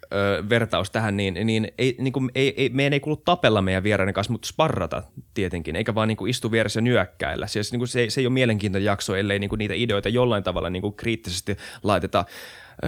[0.49, 4.15] vertaus tähän, niin, niin, ei, niin kuin, ei, ei, meidän ei kuulu tapella meidän vieraiden
[4.15, 5.03] kanssa, mutta sparrata
[5.35, 7.47] tietenkin, eikä vaan niin kuin istu vieressä nyökkäillä.
[7.47, 10.43] Siis, niin kuin se, se ei ole mielenkiintoinen jakso, ellei niin kuin niitä ideoita jollain
[10.43, 12.25] tavalla niin kuin kriittisesti laiteta
[12.85, 12.87] ö,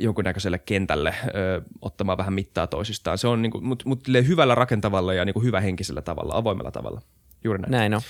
[0.00, 3.18] jonkunnäköiselle kentälle ö, ottamaan vähän mittaa toisistaan.
[3.18, 7.00] Se on niin kuin, mut, mut hyvällä rakentavalla ja niin kuin hyvähenkisellä tavalla, avoimella tavalla.
[7.44, 7.70] Juuri näin.
[7.70, 8.00] Näin on.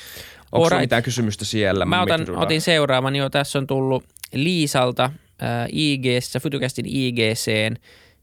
[0.53, 0.81] Onko right.
[0.81, 1.85] mitään kysymystä siellä?
[1.85, 3.31] Mä otan, otin seuraavan jo.
[3.31, 5.11] Tässä on tullut Liisalta
[5.43, 7.79] äh, IGssä, Futucastin IGCen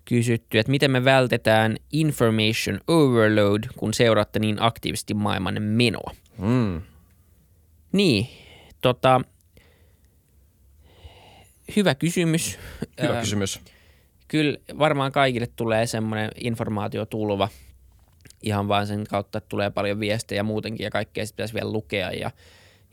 [0.05, 6.11] kysytty, että miten me vältetään information overload, kun seuraatte niin aktiivisesti maailman menoa.
[6.37, 6.81] Mm.
[7.91, 8.27] Niin,
[8.81, 9.21] tota,
[11.75, 12.59] hyvä kysymys.
[13.01, 13.59] Hyvä kysymys.
[14.27, 17.49] Kyllä varmaan kaikille tulee semmoinen informaatiotulva
[18.41, 22.11] ihan vaan sen kautta, että tulee paljon viestejä muutenkin ja kaikkea sitten pitäisi vielä lukea.
[22.11, 22.31] Ja,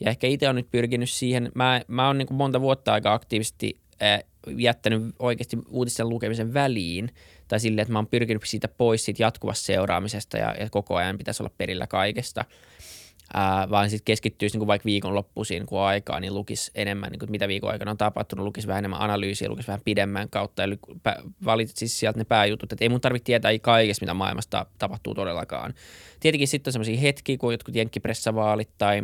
[0.00, 3.80] ja ehkä itse on nyt pyrkinyt siihen, mä, mä oon niin monta vuotta aika aktiivisesti
[4.02, 4.20] äh,
[4.56, 7.10] jättänyt oikeasti uutisten lukemisen väliin
[7.48, 11.18] tai sille, että mä oon pyrkinyt siitä pois siitä jatkuvasta seuraamisesta ja, ja koko ajan
[11.18, 12.44] pitäisi olla perillä kaikesta.
[13.34, 17.48] ää, vaan sitten keskittyisi niin vaikka viikonloppuisin kun aikaa, niin lukisi enemmän, niin kuin, mitä
[17.48, 20.78] viikon aikana on tapahtunut, lukisi vähän enemmän analyysiä, lukisi vähän pidemmän kautta, eli
[21.44, 25.74] valitsit siis sieltä ne pääjutut, että ei mun tarvitse tietää kaikesta, mitä maailmasta tapahtuu todellakaan.
[26.20, 29.02] Tietenkin sitten on sellaisia hetkiä, kun jotkut jenkkipressavaalit tai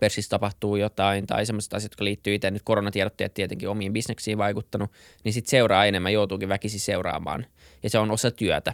[0.00, 4.90] pörssissä tapahtuu jotain tai semmoiset asiat, jotka liittyy itse nyt koronatiedotteet tietenkin omiin bisneksiin vaikuttanut,
[5.24, 7.46] niin sitten seuraa enemmän, joutuukin väkisin seuraamaan
[7.82, 8.72] ja se on osa työtä.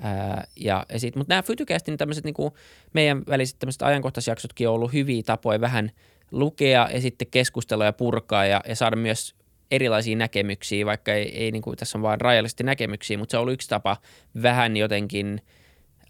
[0.00, 2.56] Ää, ja, ja sit, mutta nämä Fytycastin tämmöiset niinku
[2.92, 5.90] meidän väliset tämmöiset ajankohtaisjaksotkin on ollut hyviä tapoja vähän
[6.30, 9.34] lukea ja sitten keskustella ja purkaa ja, ja saada myös
[9.70, 13.40] erilaisia näkemyksiä, vaikka ei, ei niin kuin, tässä on vain rajallisesti näkemyksiä, mutta se on
[13.40, 13.96] ollut yksi tapa
[14.42, 15.42] vähän jotenkin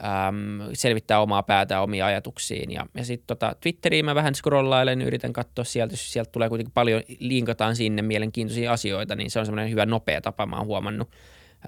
[0.05, 2.73] äm, selvittää omaa päätä omia ajatuksiin.
[2.73, 6.75] Ja, ja sitten tota, Twitteriin mä vähän scrollailen, yritän katsoa sieltä, jos sieltä tulee kuitenkin
[6.75, 11.11] paljon, linkataan sinne mielenkiintoisia asioita, niin se on semmoinen hyvä nopea tapa, mä oon huomannut.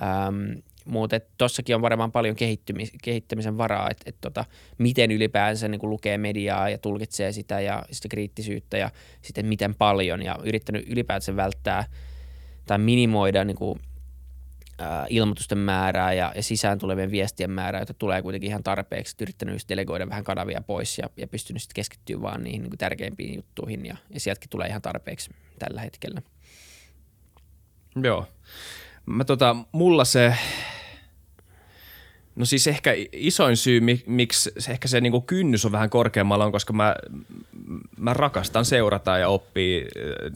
[0.02, 2.36] Ähm, mutta tossakin on varmaan paljon
[3.02, 4.44] kehittämisen varaa, että et tota,
[4.78, 8.90] miten ylipäänsä niin lukee mediaa ja tulkitsee sitä ja sitä kriittisyyttä ja
[9.22, 11.84] sitten miten paljon ja yrittänyt ylipäänsä välttää
[12.66, 13.56] tai minimoida niin
[14.80, 19.16] ä, ilmoitusten määrää ja, ja sisään tulevien viestien määrää, joita tulee kuitenkin ihan tarpeeksi.
[19.20, 23.86] Yrittänyt delegoida vähän kanavia pois ja, ja pystynyt sitten keskittyä vaan niihin niin tärkeimpiin juttuihin
[23.86, 26.22] ja, ja sieltäkin tulee ihan tarpeeksi tällä hetkellä.
[28.02, 28.26] Joo.
[29.06, 30.34] Mä tota, mulla se
[32.38, 36.72] No siis ehkä isoin syy, miksi ehkä se niinku kynnys on vähän korkeammalla on, koska
[36.72, 36.96] mä,
[37.96, 39.86] mä rakastan seurata ja oppia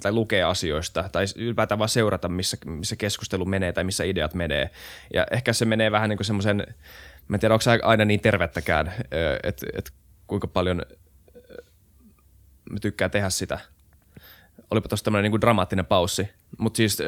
[0.03, 4.71] tai lukea asioista tai ylipäätään vaan seurata, missä, missä keskustelu menee tai missä ideat menee.
[5.15, 6.57] Ja ehkä se menee vähän niin semmoisen,
[7.29, 8.93] mä en tiedä, onko se aina niin tervettäkään,
[9.43, 9.93] että et
[10.27, 10.83] kuinka paljon
[12.71, 13.59] mä tykkään tehdä sitä.
[14.71, 16.29] Olipa tuossa tämmöinen niin dramaattinen paussi.
[16.59, 16.99] Mutta siis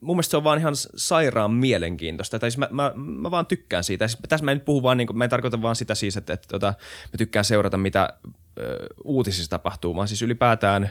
[0.00, 2.38] mun mielestä se on vaan ihan sairaan mielenkiintoista.
[2.38, 4.08] Tai siis mä, mä, mä vaan tykkään siitä.
[4.08, 6.32] Siis tässä mä en puhu vaan, niin kuin, mä en tarkoita vaan sitä siis, että,
[6.32, 6.74] että, että tota,
[7.12, 8.08] mä tykkään seurata, mitä
[8.58, 10.90] ö, uutisissa tapahtuu, vaan siis ylipäätään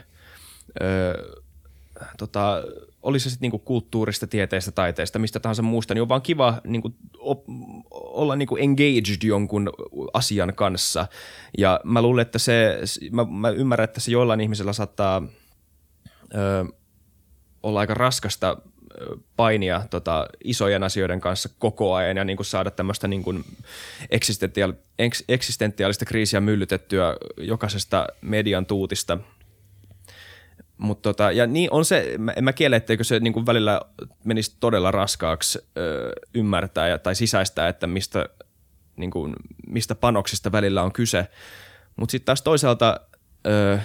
[0.81, 1.41] ö,
[2.17, 2.63] tota,
[3.01, 6.95] oli se sitten niinku kulttuurista, tieteestä, taiteesta, mistä tahansa muusta, niin on vaan kiva niinku,
[7.19, 7.43] op,
[7.91, 9.69] olla niinku engaged jonkun
[10.13, 11.07] asian kanssa.
[11.57, 12.79] Ja mä luulen, että se,
[13.11, 15.23] mä, mä ymmärrän, että se joillain ihmisellä saattaa
[16.35, 16.65] ö,
[17.63, 18.57] olla aika raskasta
[19.35, 23.45] painia tota, isojen asioiden kanssa koko ajan ja niin kuin saada tämmöistä niin kuin
[25.27, 29.17] eksistentiaalista kriisiä myllytettyä jokaisesta median tuutista.
[30.77, 33.81] Mut tota, ja niin on se, mä, en mä kiele, etteikö se niin kuin välillä
[34.23, 38.29] menisi todella raskaaksi ö, ymmärtää ja, tai sisäistää, että mistä,
[38.95, 39.35] niin kuin,
[39.67, 41.27] mistä panoksista välillä on kyse.
[41.95, 42.99] Mutta sitten taas toisaalta
[43.47, 43.79] ö,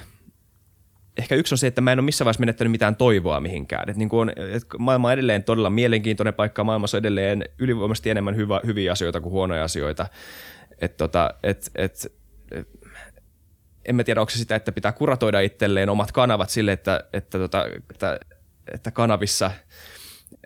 [1.20, 3.90] ehkä yksi on se, että mä en ole missään vaiheessa menettänyt mitään toivoa mihinkään.
[3.90, 8.10] Et niin kuin on, et maailma on edelleen todella mielenkiintoinen paikka, maailmassa on edelleen ylivoimaisesti
[8.10, 10.06] enemmän hyvä, hyviä asioita kuin huonoja asioita.
[10.80, 12.12] Et tota, et, et,
[12.50, 12.72] et,
[13.84, 17.38] en mä tiedä, onko se sitä, että pitää kuratoida itselleen omat kanavat sille, että, että,
[17.38, 18.20] tota, että,
[18.74, 19.50] että kanavissa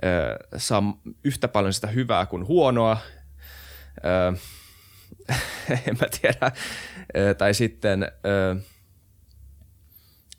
[0.04, 2.98] ö, saa yhtä paljon sitä hyvää kuin huonoa.
[4.04, 4.36] Ö,
[5.86, 6.52] en mä tiedä.
[7.16, 8.02] Ö, tai sitten...
[8.02, 8.56] Ö,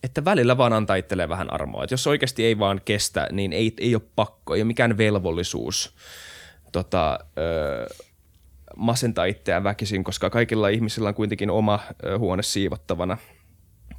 [0.06, 1.84] että välillä vaan antaa itselleen vähän armoa.
[1.84, 5.96] Että jos oikeasti ei vaan kestä, niin ei, ei ole pakko, ei ole mikään velvollisuus
[6.72, 8.06] tota, ö,
[8.76, 13.18] masentaa itseään väkisin, koska kaikilla ihmisillä on kuitenkin oma ö, huone siivottavana.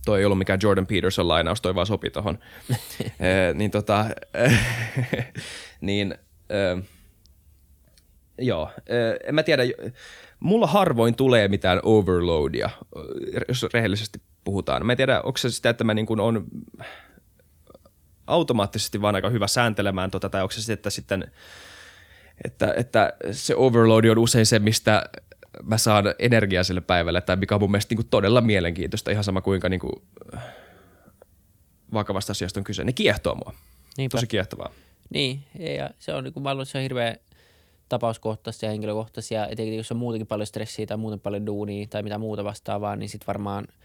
[0.04, 2.38] Toi ei ollut mikään Jordan Peterson lainaus, toi vaan sopi tohon.
[3.20, 4.06] e, niin tota,
[5.80, 6.14] niin
[6.50, 6.82] ö,
[8.38, 9.62] joo, ö, en mä tiedä,
[10.40, 12.70] mulla harvoin tulee mitään overloadia,
[13.48, 14.86] jos rehellisesti puhutaan.
[14.86, 16.46] Mä en tiedä, onko se sitä, että mä niin kuin on
[18.26, 21.30] automaattisesti vaan aika hyvä sääntelemään tota, tai onko se sitten, että sitten
[22.44, 25.10] että, että se overload on usein se, mistä
[25.62, 29.24] mä saan energiaa sille päivälle, tai mikä on mun mielestä niin kuin todella mielenkiintoista, ihan
[29.24, 29.92] sama kuinka niin kuin
[31.92, 32.84] vakavasta asiasta on kyse.
[32.84, 33.52] Ne kiehtoo mua.
[33.98, 34.16] Niinpä.
[34.16, 34.70] Tosi kiehtovaa.
[35.10, 35.44] Niin,
[35.78, 37.16] ja se on, niin kuin mä se on hirveän
[37.88, 42.18] tapauskohtaisia ja henkilökohtaisia, etenkin jos on muutenkin paljon stressiä tai muuten paljon duunia tai mitä
[42.18, 43.68] muuta vastaavaa, niin sitten varmaan–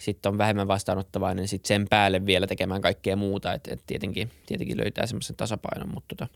[0.00, 4.76] sitten on vähemmän vastaanottavainen sit sen päälle vielä tekemään kaikkea muuta, että et tietenkin, tietenkin
[4.76, 5.88] löytää semmoisen tasapainon.
[5.94, 6.34] Mutta tota.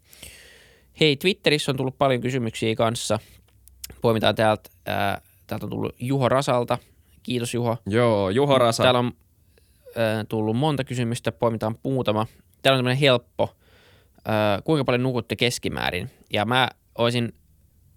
[1.01, 3.19] Hei, Twitterissä on tullut paljon kysymyksiä kanssa.
[4.01, 6.79] Poimitaan täältä, ää, täältä on tullut Juho Rasalta.
[7.23, 7.77] Kiitos Juho.
[7.87, 8.83] Joo, Juho Rasa.
[8.83, 9.13] Täällä on
[9.97, 12.27] ää, tullut monta kysymystä, poimitaan muutama.
[12.63, 13.57] Täällä on tämmöinen helppo,
[14.25, 16.11] ää, kuinka paljon nukutte keskimäärin?
[16.33, 17.35] Ja mä olisin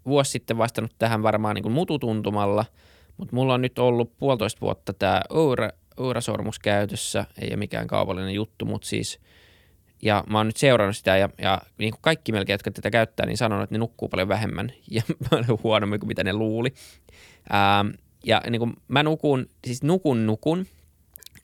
[0.05, 2.65] vuosi sitten vastannut tähän varmaan niin kuin mututuntumalla–
[3.17, 8.33] mutta mulla on nyt ollut puolitoista vuotta tämä Oura, Oura-sormus käytössä, ei ole mikään kaupallinen
[8.33, 9.19] juttu, mutta siis,
[10.01, 13.25] ja mä oon nyt seurannut sitä ja, ja niin kuin kaikki melkein, jotka tätä käyttää,
[13.25, 16.73] niin sanon, että ne nukkuu paljon vähemmän ja paljon huonommin kuin mitä ne luuli.
[17.53, 17.87] Ähm,
[18.25, 20.65] ja niin kuin mä nukun, siis nukun nukun.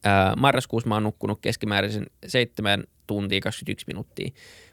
[0.03, 4.29] Ää, marraskuussa mä oon nukkunut keskimääräisen 7 tuntia 21 minuuttia.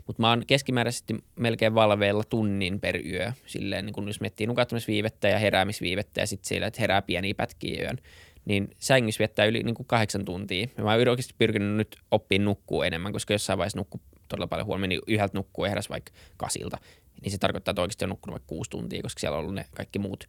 [0.07, 3.33] Mutta mä oon keskimääräisesti melkein valveilla tunnin per yö.
[3.47, 7.83] Silleen, niin kun jos miettii nukahtumisviivettä ja heräämisviivettä ja sitten siellä, että herää pieniä pätkiä
[7.83, 7.99] yön,
[8.45, 10.67] niin sängyssä viettää yli niin kuin kahdeksan tuntia.
[10.77, 14.67] Ja mä oon oikeasti pyrkinyt nyt oppimaan nukkua enemmän, koska jossain vaiheessa nukkuu todella paljon
[14.67, 16.79] huomioon, niin yhdeltä nukkuu ja heräsi vaikka kasilta.
[17.23, 19.67] Niin se tarkoittaa, että oikeasti on nukkunut vaikka kuusi tuntia, koska siellä on ollut ne
[19.75, 20.29] kaikki muut.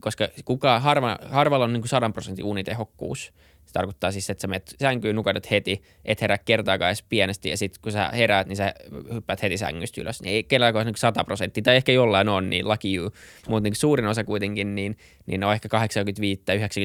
[0.00, 3.32] Koska kuka, harva, harvalla on niin kuin 100 prosentin unitehokkuus.
[3.66, 7.56] Se tarkoittaa siis, että sä menet sänkyyn, nukahdat heti, et herää kertaakaan edes pienesti, ja
[7.56, 8.74] sitten kun sä heräät, niin sä
[9.14, 10.22] hyppäät heti sängystä ylös.
[10.22, 13.10] Niin ei kelläkään ole 100 prosenttia, tai ehkä jollain on, niin lucky you.
[13.48, 15.80] Mutta niin suurin osa kuitenkin, niin, niin on ehkä 85-90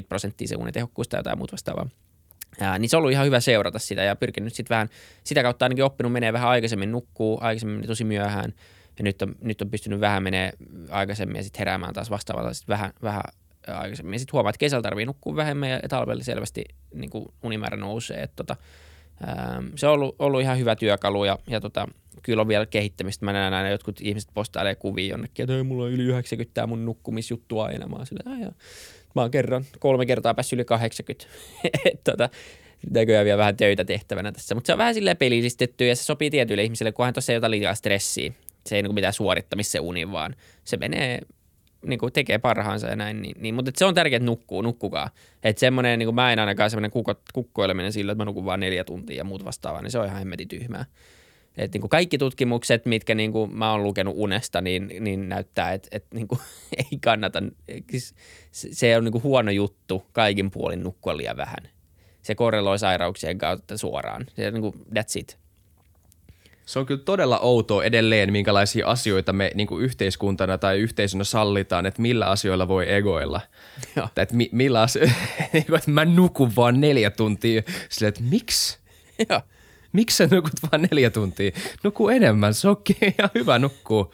[0.10, 1.90] prosenttia se unitehokkuus tai jotain muuta vastaavaa.
[2.60, 4.90] Ää, niin se on ollut ihan hyvä seurata sitä ja pyrkinyt sitten vähän,
[5.24, 8.54] sitä kautta ainakin oppinut menee vähän aikaisemmin nukkuu, aikaisemmin tosi myöhään
[8.98, 10.54] ja nyt on, nyt on pystynyt vähän menee
[10.90, 13.24] aikaisemmin ja sitten heräämään taas vastaavalla sitten vähän, vähän
[13.68, 14.20] aikaisemmin.
[14.20, 18.24] Sitten huomaa, että kesällä tarvii nukkua vähemmän ja talvella selvästi niin kuin unimäärä nousee.
[18.24, 18.56] Että tota,
[19.76, 21.88] se on ollut, ollut, ihan hyvä työkalu ja, ja tota,
[22.22, 23.26] kyllä on vielä kehittämistä.
[23.26, 26.86] Mä näen aina jotkut ihmiset postailee kuvia jonnekin, että mulla on yli 90 tämä mun
[26.86, 27.88] nukkumisjuttu aina.
[27.88, 28.24] Mä oon sille,
[29.16, 31.26] mä oon kerran, kolme kertaa päässyt yli 80.
[32.12, 32.30] tota,
[32.92, 34.56] näköjään vielä vähän töitä tehtävänä tässä.
[34.56, 37.52] Mutta se on vähän silleen pelillistetty ja se sopii tietyille ihmisille, kunhan tuossa ei ota
[37.52, 38.32] liikaa stressiä.
[38.66, 41.20] Se ei niin mitään suorittamista se uni, vaan se menee
[41.86, 43.22] niin kuin tekee parhaansa ja näin.
[43.22, 45.10] Niin, niin, mutta se on tärkeää, että nukkuu, nukkukaa.
[45.44, 48.60] Että semmoinen, niin kuin mä en ainakaan semmoinen kukko, kukkoileminen sillä, että mä nukun vaan
[48.60, 50.86] neljä tuntia ja muut vastaavaa, niin se on ihan hemmetin tyhmää.
[51.58, 55.74] Et niin kuin kaikki tutkimukset, mitkä niin kuin mä oon lukenut unesta, niin, niin näyttää,
[55.74, 56.40] että, että niin kuin,
[56.78, 57.44] ei kannata.
[57.92, 58.16] Siis
[58.52, 61.70] se on niin kuin huono juttu kaikin puolin nukkua liian vähän.
[62.22, 64.26] Se korreloi sairauksien kautta suoraan.
[64.36, 65.43] Se on niin kuin, that's it.
[66.66, 71.86] Se on kyllä todella outoa edelleen, minkälaisia asioita me niin kuin yhteiskuntana tai yhteisönä sallitaan,
[71.86, 73.42] että millä asioilla voi egoilla.
[74.18, 75.10] Että mi, millä asio-
[75.54, 77.62] niin kuin, että mä nukun vaan neljä tuntia.
[77.90, 78.78] Sille, että miksi?
[79.30, 79.42] Joo.
[79.94, 81.52] Miksi sä nukut vaan neljä tuntia?
[81.84, 84.14] Nuku enemmän, se on ihan hyvä nukkuu.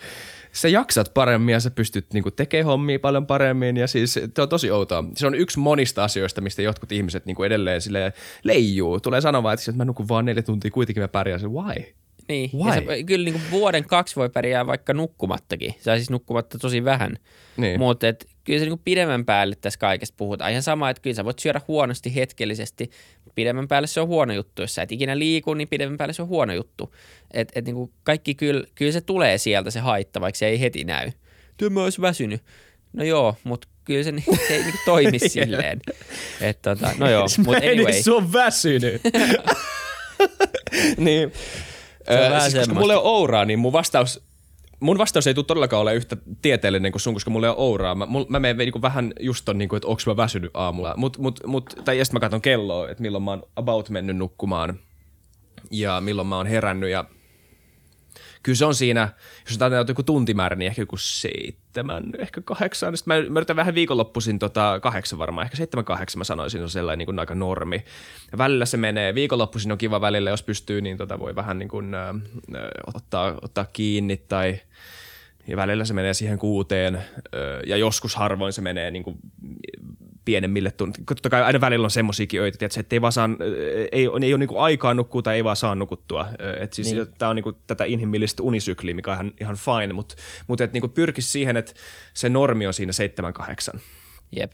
[0.51, 4.49] Sä jaksat paremmin ja sä pystyt niinku tekemään hommia paljon paremmin ja siis se on
[4.49, 5.03] tosi outoa.
[5.17, 8.99] Se on yksi monista asioista, mistä jotkut ihmiset niinku edelleen sille leijuu.
[8.99, 11.53] Tulee sanomaan, että, että mä nukun vaan neljä tuntia, kuitenkin mä pärjään.
[11.53, 11.83] Why?
[12.29, 12.69] Niin, Why?
[12.69, 16.83] ja se, kyllä niin kuin vuoden kaksi voi pärjää vaikka nukkumattakin, tai siis nukkumatta tosi
[16.83, 17.15] vähän,
[17.57, 17.79] niin.
[17.79, 20.51] mutta et, kyllä se niin kuin pidemmän päälle tässä kaikesta puhutaan.
[20.51, 22.89] Ihan sama, että kyllä sä voit syödä huonosti hetkellisesti,
[23.35, 24.61] pidemmän päälle se on huono juttu.
[24.61, 26.95] Jos sä et ikinä liiku, niin pidemmän päälle se on huono juttu.
[27.31, 30.59] Et, et niin kuin kaikki kyllä, kyllä se tulee sieltä se haitta, vaikka se ei
[30.59, 31.11] heti näy.
[31.57, 32.41] Työ mä olisi väsynyt.
[32.93, 34.13] No joo, mutta kyllä se,
[34.47, 35.81] se ei niin toimi silleen.
[36.41, 37.93] Et, tota, no joo, mutta anyway.
[38.01, 39.01] Se on väsynyt.
[40.97, 41.31] niin.
[42.11, 44.23] Öö, siis, koska mulla ei ole ouraa, niin mun vastaus,
[44.79, 47.95] mun vastaus ei tule todellakaan ole yhtä tieteellinen kuin sun, koska mulla ei ole ouraa.
[47.95, 50.93] Mä, mä menen niin vähän just ton, niin kuin, että onko mä väsynyt aamulla.
[50.97, 54.79] Mut, mut, mut, tai sitten mä katson kelloa, että milloin mä oon about mennyt nukkumaan
[55.71, 57.05] ja milloin mä oon herännyt ja
[58.43, 59.09] kyllä se on siinä,
[59.45, 62.97] jos otetaan joku tuntimäärä, niin ehkä joku seitsemän, ehkä kahdeksan.
[62.97, 66.69] Sitten mä, mä yritän vähän viikonloppuisin tota, kahdeksan varmaan, ehkä seitsemän kahdeksan mä sanoisin, on
[66.69, 67.83] sellainen niin kuin aika normi.
[68.37, 71.93] Välillä se menee, viikonloppuisin on kiva välillä, jos pystyy, niin tota voi vähän niin kuin,
[71.93, 72.15] äh,
[72.95, 74.59] ottaa, ottaa kiinni tai
[75.47, 77.03] ja välillä se menee siihen kuuteen
[77.65, 79.17] ja joskus harvoin se menee niin kuin
[80.29, 81.03] pienemmille tunnille.
[81.07, 83.29] Totta kai aina välillä on semmoisiakin öitä, että ei vaan saa,
[83.91, 86.27] ei, ei ole niin aikaa nukkua tai ei vaan saa nukuttua.
[86.59, 87.07] Et siis niin.
[87.17, 90.15] Tämä on niin kuin tätä inhimillistä unisykliä, mikä on ihan, ihan fine, mutta,
[90.47, 91.73] mutta et niin pyrkisi siihen, että
[92.13, 92.91] se normi on siinä
[93.75, 93.79] 7-8.
[94.35, 94.51] Jep.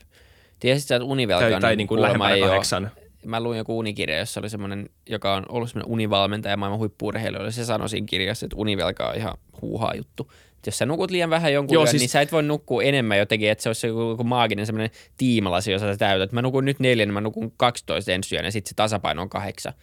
[0.59, 2.91] Tiesitkö, että univelka tai, tai niin kuin lähempänä kahdeksan.
[3.25, 7.51] Mä luin joku unikirja, jossa oli semmoinen, joka on ollut semmoinen univalmentaja maailman huippuurheilijoille.
[7.51, 10.31] Se sanoi siinä kirjassa, että univelka on ihan huuhaa juttu
[10.65, 12.01] jos sä nukut liian vähän jonkun Joo, yön, siis...
[12.01, 15.71] niin sä et voi nukkua enemmän jotenkin, että se olisi joku, joku maaginen semmoinen tiimalasi,
[15.71, 16.31] jossa sä täytät.
[16.31, 19.29] Mä nukun nyt neljän, niin mä nukun 12 ensi yön, ja sitten se tasapaino on
[19.29, 19.73] kahdeksan.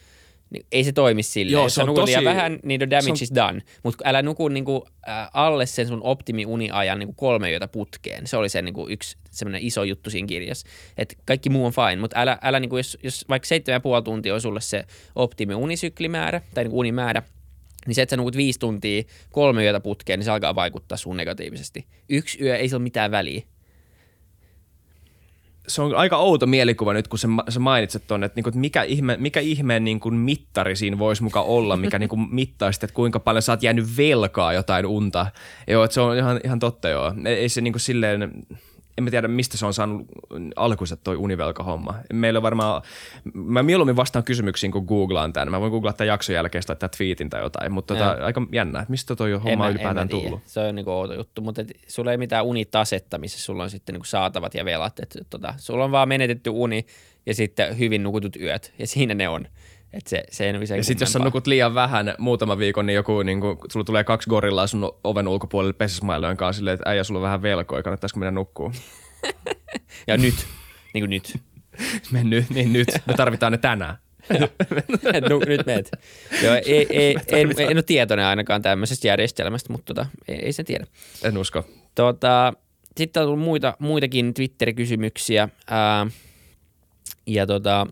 [0.50, 1.52] Niin ei se toimi silleen.
[1.52, 2.10] Joo, Jos sä nukut tosi...
[2.10, 3.18] liian vähän, niin the damage on...
[3.22, 3.62] is done.
[3.82, 8.26] Mutta älä nuku niinku, äh, alle sen sun optimi-uniajan niinku kolme yötä putkeen.
[8.26, 10.68] Se oli se niinku yksi semmoinen iso juttu siinä kirjassa.
[10.98, 14.02] Et kaikki muu on fine, mutta älä, älä niinku, jos, jos vaikka seitsemän ja puoli
[14.02, 17.22] tuntia on sulle se optimi-unisyklimäärä tai niinku unimäärä,
[17.86, 21.16] niin se, että sä nukut viisi tuntia kolme yötä putkeen, niin se alkaa vaikuttaa sun
[21.16, 21.86] negatiivisesti.
[22.08, 23.42] Yksi yö ei sillä mitään väliä.
[25.68, 29.16] Se on aika outo mielikuva nyt, kun sä, mainitset tuonne, että, niinku, että mikä, ihme,
[29.20, 33.52] mikä ihmeen niinku mittari siinä voisi muka olla, mikä niinku mittaisi, että kuinka paljon sä
[33.52, 35.26] oot jäänyt velkaa jotain unta.
[35.68, 37.14] Joo, että se on ihan, ihan totta joo.
[37.24, 38.32] Ei se niinku silleen,
[38.98, 40.06] en mä tiedä, mistä se on saanut
[40.56, 41.94] alkuiset toi univelka-homma.
[42.12, 42.82] Meillä varmaan,
[43.34, 45.50] mä mieluummin vastaan kysymyksiin, kun googlaan tämän.
[45.50, 48.90] Mä voin googlaa tämän jakson jälkeen tai tweetin tai jotain, mutta tota, aika jännä, että
[48.90, 50.40] mistä toi homma en ylipäätään en tullut.
[50.46, 53.92] Se on niinku outo juttu, mutta et, sulla ei mitään unitasetta, missä sulla on sitten
[53.92, 55.00] niinku saatavat ja velat.
[55.00, 56.86] Et, tota, sulla on vaan menetetty uni
[57.26, 59.46] ja sitten hyvin nukutut yöt ja siinä ne on.
[59.92, 63.22] Et se, se ei Ja sitten jos sä nukut liian vähän muutama viikon, niin joku,
[63.22, 67.18] niin kun, sulla tulee kaksi gorillaa sun oven ulkopuolelle pesismailojen kanssa silleen, että äijä, sulla
[67.18, 68.72] on vähän velkoja, kannattaisiko mennä nukkuu?
[70.08, 70.34] ja nyt,
[70.94, 71.38] niin kuin nyt.
[72.12, 72.88] Mennyt, niin nyt.
[73.06, 73.96] Me tarvitaan ne tänään.
[75.30, 75.90] no, nyt meet.
[76.42, 80.64] Joo, ei, ei, en, en ole tietoinen ainakaan tämmöisestä järjestelmästä, mutta tota, ei, ei sen
[80.64, 80.86] tiedä.
[81.24, 81.64] En usko.
[81.94, 82.52] Tota,
[82.96, 85.48] sitten on tullut muita, muitakin Twitter-kysymyksiä.
[85.70, 86.06] Ää,
[87.26, 87.86] ja tota,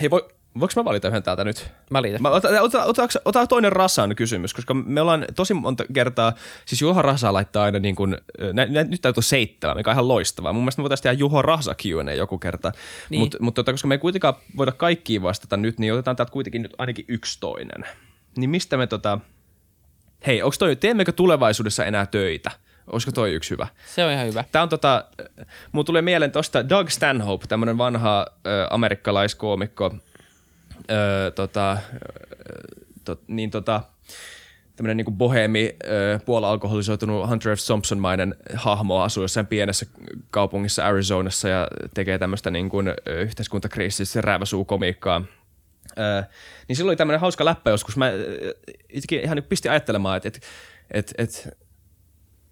[0.00, 0.28] Hei, voi,
[0.60, 1.70] Voinko mä valita yhden täältä nyt?
[1.92, 2.18] Valita.
[2.18, 6.32] Mä ota, ota, ota, ota, toinen Rasan kysymys, koska me ollaan tosi monta kertaa,
[6.66, 8.16] siis Juho Rasa laittaa aina niin kuin,
[8.52, 10.52] nä, nä, nyt täytyy seitsemän, mikä on ihan loistavaa.
[10.52, 12.72] Mun mielestä me voitaisiin tehdä Juho Rasa Q&A joku kerta,
[13.10, 13.20] niin.
[13.20, 16.62] mutta mut, tota, koska me ei kuitenkaan voida kaikkiin vastata nyt, niin otetaan täältä kuitenkin
[16.62, 17.84] nyt ainakin yksi toinen.
[18.36, 19.18] Niin mistä me tota,
[20.26, 22.50] hei, onko toi, teemmekö tulevaisuudessa enää töitä?
[22.92, 23.66] Olisiko toi yksi hyvä?
[23.94, 24.44] Se on ihan hyvä.
[24.52, 25.04] Tämä on tota,
[25.72, 29.94] mun tulee mieleen tosta Doug Stanhope, tämmönen vanha äh, amerikkalaiskoomikko,
[30.90, 31.78] öö, tota,
[33.04, 33.82] to, niin tota,
[34.76, 35.76] tämmöinen niin bohemi,
[36.24, 37.60] puola-alkoholisoitunut Hunter F.
[37.66, 39.86] Thompson-mainen hahmo asuu jossain pienessä
[40.30, 45.24] kaupungissa Arizonassa ja tekee tämmöistä niin kuin yhteiskuntakriisistä rääväsuukomiikkaa.
[45.98, 46.22] Öö,
[46.68, 47.96] niin silloin oli tämmöinen hauska läppä joskus.
[47.96, 48.10] Mä
[49.22, 50.40] ihan pistin ajattelemaan, että, että,
[50.92, 51.63] että, että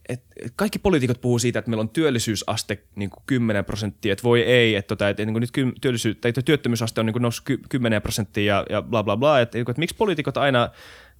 [0.08, 0.22] et
[0.56, 4.76] kaikki poliitikot puhuu siitä, että meillä on työllisyysaste niin kuin 10 prosenttia, että voi ei,
[4.76, 8.54] että, tota, että niin kuin nyt työllisyys, tai työttömyysaste on niin kuin noussut 10 prosenttia
[8.54, 10.68] ja, ja bla bla bla, että, että, että miksi poliitikot aina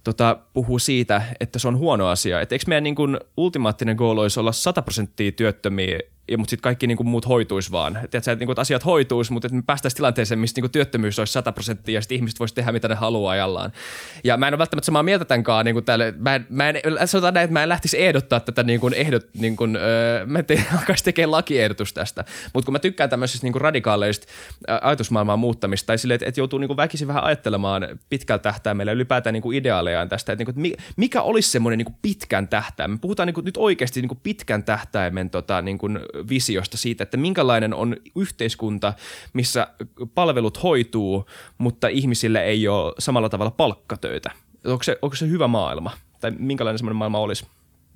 [0.03, 2.41] tota, puhuu siitä, että se on huono asia.
[2.41, 5.99] Että eikö meidän niin kuin, ultimaattinen goal olisi olla 100 prosenttia työttömiä
[6.31, 7.99] ja mutta sitten kaikki niinku muut hoituisi vaan.
[8.03, 11.33] Et, että, niinku, että asiat hoituisi, mutta että me päästäisiin tilanteeseen, missä niinku työttömyys olisi
[11.33, 13.71] 100 prosenttia ja sitten ihmiset voisi tehdä mitä ne haluaa ajallaan.
[14.23, 15.65] Ja mä en ole välttämättä samaa mieltä tämänkaan.
[15.65, 16.75] Niinku tälle, mä en, mä en,
[17.05, 21.03] sanotaan näin, että mä en lähtisi ehdottaa tätä niinku, ehdot, niinku, öö, mä te, alkaisi
[21.03, 22.25] tekemään lakiehdotus tästä.
[22.53, 24.27] Mutta kun mä tykkään tämmöisistä niinku, radikaaleista
[24.81, 29.51] ajatusmaailmaa muuttamista tai silleen, että, että joutuu niinku, väkisin vähän ajattelemaan pitkällä tähtäimellä ylipäätään niinku,
[29.93, 32.95] ideaalejaan tästä, että, niinku, että mikä olisi semmoinen niinku, pitkän tähtäimen.
[32.95, 35.87] Me puhutaan niinku, nyt oikeasti niinku, pitkän tähtäimen tota, niinku,
[36.29, 38.93] visiosta siitä, että minkälainen on yhteiskunta,
[39.33, 39.67] missä
[40.15, 41.25] palvelut hoituu,
[41.57, 44.31] mutta ihmisille ei ole samalla tavalla palkkatöitä.
[44.65, 45.91] Onko se, onko se hyvä maailma?
[46.19, 47.45] Tai minkälainen semmoinen maailma olisi?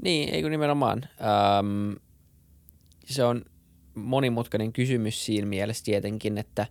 [0.03, 1.03] Niin, eikö nimenomaan.
[1.21, 1.93] Ähm,
[3.05, 3.45] se on
[3.95, 6.67] monimutkainen kysymys siinä mielessä tietenkin, että,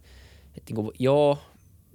[0.56, 1.38] että niin kuin, joo,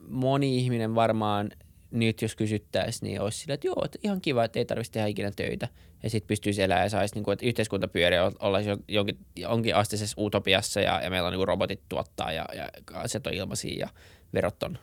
[0.10, 1.52] moni ihminen varmaan
[1.92, 5.08] nyt jos kysyttäisiin, niin olisi sillä, että joo, että ihan kiva, että ei tarvitsisi tehdä
[5.08, 5.68] ikinä töitä
[6.04, 10.82] ja sitten pystyisi elämään ja saisi, niin kuin, että yhteiskuntapyöri olla jonkin, jonkin asteisessa utopiassa
[10.82, 13.90] ja, ja meillä on niin kuin robotit tuottaa ja, ja asiat on ilmaisia ja
[14.34, 14.78] verot on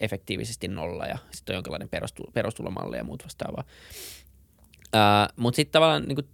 [0.00, 3.64] efektiivisesti nolla ja sitten on jonkinlainen perustu, perustulomalli ja muut vastaavaa.
[5.36, 6.28] Mutta sitten tavallaan, niin kuin,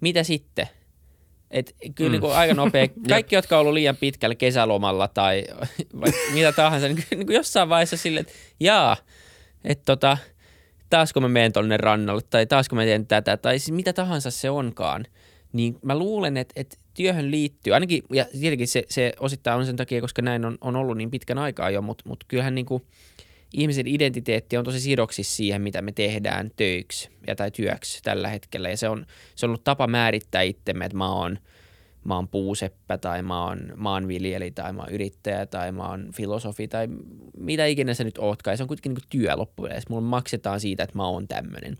[0.00, 0.68] mitä sitten?
[1.50, 2.12] Et kyllä mm.
[2.12, 2.88] niin kuin aika nopea.
[3.08, 5.44] Kaikki, jotka on ollut liian pitkällä kesälomalla tai
[6.34, 8.96] mitä tahansa, niin, niin kuin jossain vaiheessa silleen, että jaa,
[9.64, 10.18] että tota,
[10.90, 13.92] taas kun mä menen tonne rannalle tai taas kun mä teen tätä tai siis mitä
[13.92, 15.04] tahansa se onkaan,
[15.52, 19.76] niin mä luulen, että, että työhön liittyy, ainakin, ja tietenkin se, se osittain on sen
[19.76, 22.82] takia, koska näin on, on ollut niin pitkän aikaa jo, mutta, mutta kyllähän niin kuin
[23.52, 28.68] ihmisen identiteetti on tosi sidoksissa siihen, mitä me tehdään töiksi ja tai työksi tällä hetkellä,
[28.68, 31.38] ja se on, se on ollut tapa määrittää itsemme, että mä oon–
[32.06, 36.68] mä oon puuseppä tai mä oon maanviljeli tai mä oon yrittäjä tai mä oon filosofi
[36.68, 36.88] tai
[37.38, 38.56] mitä ikinä se nyt ootkaan.
[38.56, 39.82] Se on kuitenkin niin työ loppujen.
[39.88, 41.76] Mulla maksetaan siitä, että mä oon tämmöinen.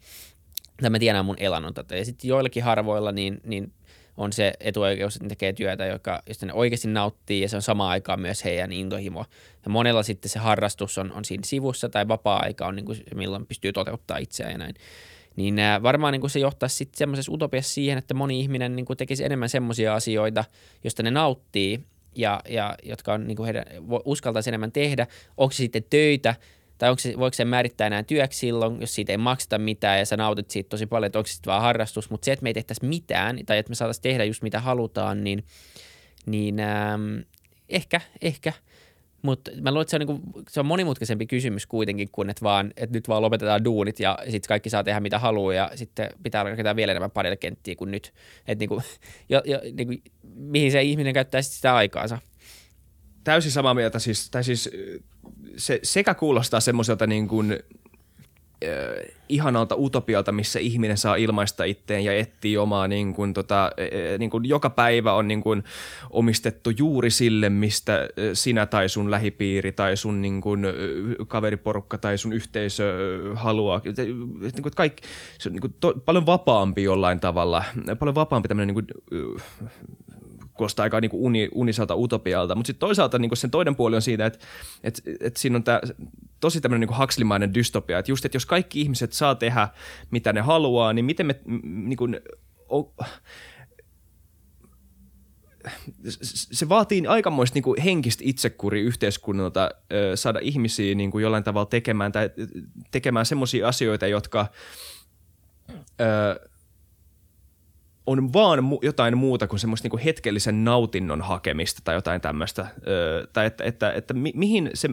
[0.80, 1.96] Tai mä tiedän mun elannon tätä.
[1.96, 3.72] Ja sitten joillakin harvoilla niin, niin
[4.16, 7.62] on se etuoikeus, että ne tekee työtä, joka, josta ne oikeasti nauttii ja se on
[7.62, 9.24] samaan aikaan myös heidän intohimo.
[9.64, 13.46] Ja monella sitten se harrastus on, on siinä sivussa tai vapaa-aika on niin kuin, milloin
[13.46, 14.74] pystyy toteuttaa itseään ja näin
[15.36, 18.86] niin äh, varmaan niin kuin se johtaisi sitten semmoisessa utopiassa siihen, että moni ihminen niin
[18.86, 20.44] kuin tekisi enemmän semmoisia asioita,
[20.84, 21.84] joista ne nauttii
[22.14, 23.64] ja, ja jotka on, niin kuin heidän,
[24.04, 25.06] uskaltaisi enemmän tehdä.
[25.36, 26.34] Onko se sitten töitä
[26.78, 30.06] tai onko se, voiko se määrittää enää työksi silloin, jos siitä ei makseta mitään ja
[30.06, 32.10] sä nautit siitä tosi paljon, että onko se sitten vaan harrastus.
[32.10, 35.24] Mutta se, että me ei tehtäisi mitään tai että me saataisiin tehdä just mitä halutaan,
[35.24, 35.44] niin,
[36.26, 37.18] niin ähm,
[37.68, 38.52] ehkä, ehkä–
[39.22, 42.72] mutta mä luulen, että se on, niinku, se on monimutkaisempi kysymys kuitenkin kuin, että, vaan,
[42.76, 46.42] että nyt vaan lopetetaan duunit ja sitten kaikki saa tehdä mitä haluaa ja sitten pitää
[46.42, 48.12] rakentaa vielä enemmän padelkenttiä kuin nyt.
[48.46, 48.82] Että niinku,
[49.76, 49.94] niinku,
[50.34, 52.18] mihin se ihminen käyttää sitä aikaansa.
[53.24, 53.98] Täysin samaa mieltä.
[53.98, 54.70] Siis, tai siis
[55.56, 57.58] se sekä kuulostaa semmoiselta niin kuin
[58.64, 63.70] äh, ihanalta utopialta, missä ihminen saa ilmaista itteen ja etsii omaa, niin kuin, tota,
[64.18, 65.64] niin kuin joka päivä on niin kuin,
[66.10, 70.66] omistettu juuri sille, mistä sinä tai sun lähipiiri tai sun niin kuin,
[71.28, 72.94] kaveriporukka tai sun yhteisö
[73.34, 73.80] haluaa.
[73.96, 75.02] Niin kuin, kaikki,
[75.38, 77.64] se on niin kuin, to, paljon vapaampi jollain tavalla,
[77.98, 78.86] paljon vapaampi tämmöinen niin
[80.56, 84.26] kuulostaa aika niin uni, unisalta utopialta, mutta sitten toisaalta niin sen toinen puoli on siitä,
[84.26, 84.38] että
[84.84, 85.80] että että siinä on tämä
[86.40, 89.68] tosi tämmöinen niin hakslimainen dystopia, että just, että jos kaikki ihmiset saa tehdä
[90.10, 92.20] mitä ne haluaa, niin miten me niin kuin,
[96.30, 99.70] se vaatii aikamoista niin kuin henkistä itsekuri yhteiskunnalta
[100.14, 102.30] saada ihmisiä niin kuin jollain tavalla tekemään tai
[102.90, 104.46] tekemään semmoisia asioita, jotka
[106.00, 106.48] ö,
[108.06, 112.66] on vaan mu- jotain muuta kuin semmoista niinku hetkellisen nautinnon hakemista tai jotain tämmöistä.
[112.86, 114.88] Öö, tai että, että, että mi- mihin se,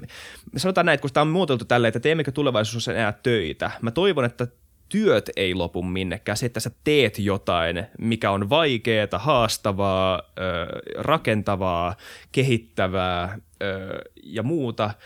[0.58, 3.72] sanotaan näin, että kun tämä on muotoiltu tälleen, että teemmekö tulevaisuudessa enää töitä.
[3.82, 4.48] Mä toivon, että
[4.90, 6.38] työt ei lopu minnekään.
[6.38, 10.66] Se, että sä teet jotain, mikä on vaikeaa, haastavaa, öö,
[10.98, 11.96] rakentavaa,
[12.32, 14.90] kehittävää öö, ja muuta–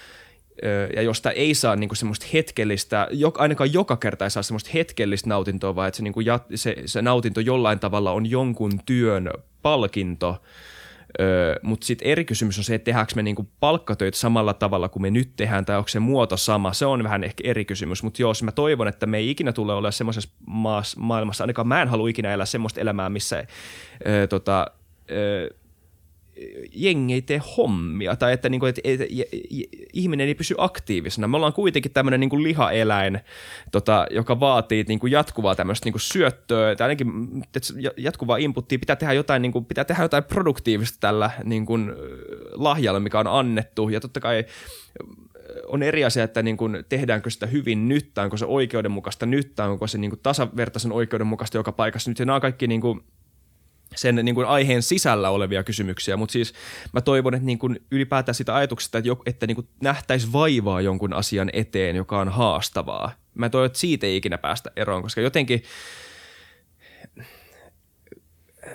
[0.95, 5.75] ja josta ei saa niinku semmoista hetkellistä, ainakaan joka kerta ei saa semmoista hetkellistä nautintoa,
[5.75, 9.29] vaan että se, niinku jat, se, se nautinto jollain tavalla on jonkun työn
[9.61, 10.41] palkinto,
[11.19, 15.01] Öö, Mutta sitten eri kysymys on se, että tehdäänkö me niinku palkkatöitä samalla tavalla kuin
[15.01, 16.73] me nyt tehdään, tai onko se muoto sama.
[16.73, 19.73] Se on vähän ehkä eri kysymys, mutta jos mä toivon, että me ei ikinä tule
[19.73, 20.29] olla semmoisessa
[20.97, 23.45] maailmassa, ainakaan mä en halua ikinä elää semmoista elämää, missä
[24.07, 24.71] öö, tota,
[25.11, 25.49] öö,
[26.73, 29.35] jengi ei tee hommia tai että, niin kuin, että, että, että
[29.93, 31.27] ihminen ei pysy aktiivisena.
[31.27, 33.19] Me ollaan kuitenkin tämmöinen niin lihaeläin,
[33.71, 37.11] tota, joka vaatii niin kuin jatkuvaa tämmöistä niin kuin syöttöä tai ainakin
[37.97, 38.79] jatkuvaa inputtia.
[38.79, 41.93] Pitää tehdä jotain, niin kuin, pitää tehdä jotain produktiivista tällä niin kuin,
[42.53, 44.45] lahjalla, mikä on annettu ja totta kai
[45.67, 49.55] on eri asia, että niin kuin, tehdäänkö sitä hyvin nyt, tai onko se oikeudenmukaista nyt,
[49.55, 52.19] tai onko se niin kuin, tasavertaisen oikeudenmukaista joka paikassa nyt.
[52.19, 53.03] Ja nämä on kaikki niin kuin,
[53.95, 56.53] sen niin kuin aiheen sisällä olevia kysymyksiä, mutta siis
[56.93, 61.13] mä toivon, että niin kuin ylipäätään sitä ajatuksesta, että, että niin kuin nähtäisi vaivaa jonkun
[61.13, 63.11] asian eteen, joka on haastavaa.
[63.33, 65.63] Mä toivon, että siitä ei ikinä päästä eroon, koska jotenkin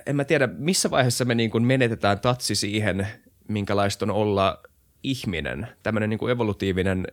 [0.07, 3.09] en mä tiedä, missä vaiheessa me niin kuin menetetään tatsi siihen,
[3.49, 4.63] minkälaista on olla
[5.03, 7.07] ihminen, tämmöinen niin kuin evolutiivinen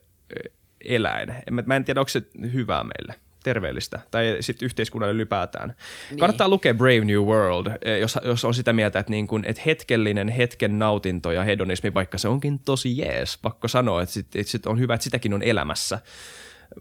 [0.85, 1.35] eläin.
[1.65, 2.21] Mä en tiedä, onko se
[2.53, 5.75] hyvää meille terveellistä tai sitten yhteiskunnalle ylipäätään.
[6.09, 6.19] Niin.
[6.19, 9.61] Kannattaa lukea Brave New World, eh, jos, jos on sitä mieltä, että, niin kun, että
[9.65, 14.51] hetkellinen hetken nautinto ja hedonismi, vaikka se onkin tosi jees, pakko sanoa, että, sit, että
[14.51, 15.99] sit on hyvä, että sitäkin on elämässä,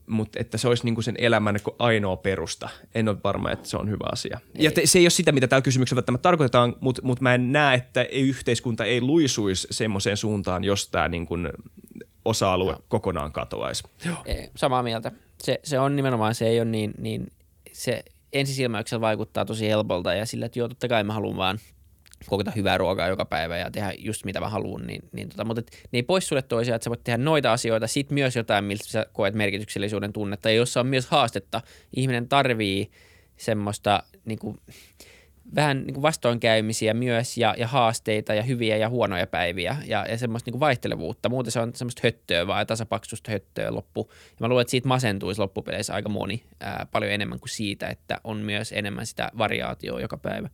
[0.06, 2.68] mutta että se olisi niin kuin sen elämän ainoa perusta.
[2.94, 4.40] En ole varma, että se on hyvä asia.
[4.58, 4.64] Ei.
[4.64, 7.52] Ja te, se ei ole sitä, mitä tällä kysymyksellä välttämättä tarkoitetaan, mutta mut mä en
[7.52, 11.26] näe, että yhteiskunta ei luisuisi semmoiseen suuntaan, jos tämä niin
[12.28, 12.82] osa-alue Joo.
[12.88, 13.82] kokonaan katoaisi.
[14.04, 14.24] Joo.
[14.56, 15.12] Samaa mieltä
[15.42, 17.26] se, se on nimenomaan, se ei ole niin, niin
[17.72, 18.02] se
[18.32, 21.58] ensisilmäyksellä vaikuttaa tosi helpolta ja sillä, että joo, totta kai mä haluan vaan
[22.26, 25.60] kokata hyvää ruokaa joka päivä ja tehdä just mitä mä haluan, niin, niin tota, mutta
[25.60, 28.64] et, ne ei pois sulle toisiaan, että sä voit tehdä noita asioita, sit myös jotain,
[28.64, 31.60] miltä sä koet merkityksellisyyden tunnetta, ja jossa on myös haastetta.
[31.96, 32.90] Ihminen tarvii
[33.36, 34.60] semmoista niin kuin,
[35.54, 40.18] vähän niin kuin vastoinkäymisiä myös ja, ja haasteita ja hyviä ja huonoja päiviä ja, ja
[40.18, 41.28] semmoista niin kuin vaihtelevuutta.
[41.28, 44.10] Muuten se on semmoista höttöä vaan tasapaksusta höttöä loppu.
[44.10, 48.20] Ja mä luulen, että siitä masentuisi loppupeleissä aika moni ää, paljon enemmän kuin siitä, että
[48.24, 50.48] on myös enemmän sitä variaatioa joka päivä.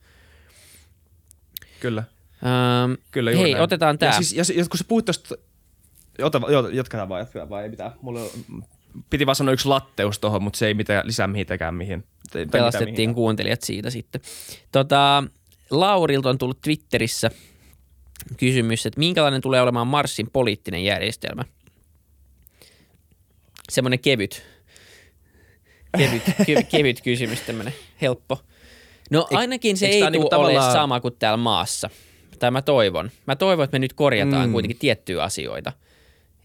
[1.81, 2.05] Kyllä.
[2.45, 3.63] Ähm, Kyllä hei, näin.
[3.63, 4.13] otetaan tämä.
[4.13, 5.35] Ja, siis, ja, ja kun sä puhuit tuosta,
[6.19, 6.41] jota,
[6.73, 7.93] jatketaan vaan, jatketaan vaan, ei mitään.
[8.03, 8.29] Mulla on
[9.11, 12.05] piti vaan sanoa yksi latteus tuohon, mutta se ei mitään lisää mihinkään mihin.
[12.51, 14.21] Pelastettiin kuuntelijat siitä sitten.
[14.73, 15.25] Tota,
[15.71, 17.31] Laurilta on tullut Twitterissä
[18.37, 21.45] kysymys, että minkälainen tulee olemaan Marsin poliittinen järjestelmä?
[23.73, 24.43] Semmoinen kevyt,
[25.99, 26.23] kevyt,
[26.69, 28.39] kevyt kysymys, tämmöinen helppo.
[29.11, 30.65] No ainakin se ei tule niinku tavallaan...
[30.65, 31.91] ole sama kuin täällä maassa.
[32.39, 33.11] Tai mä toivon.
[33.27, 34.53] Mä toivon, että me nyt korjataan mm.
[34.53, 35.73] kuitenkin tiettyjä asioita–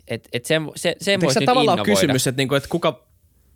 [0.09, 3.03] et, et sen, se, sen voisi nyt tavallaan kysymys, että, niinku, että kuka,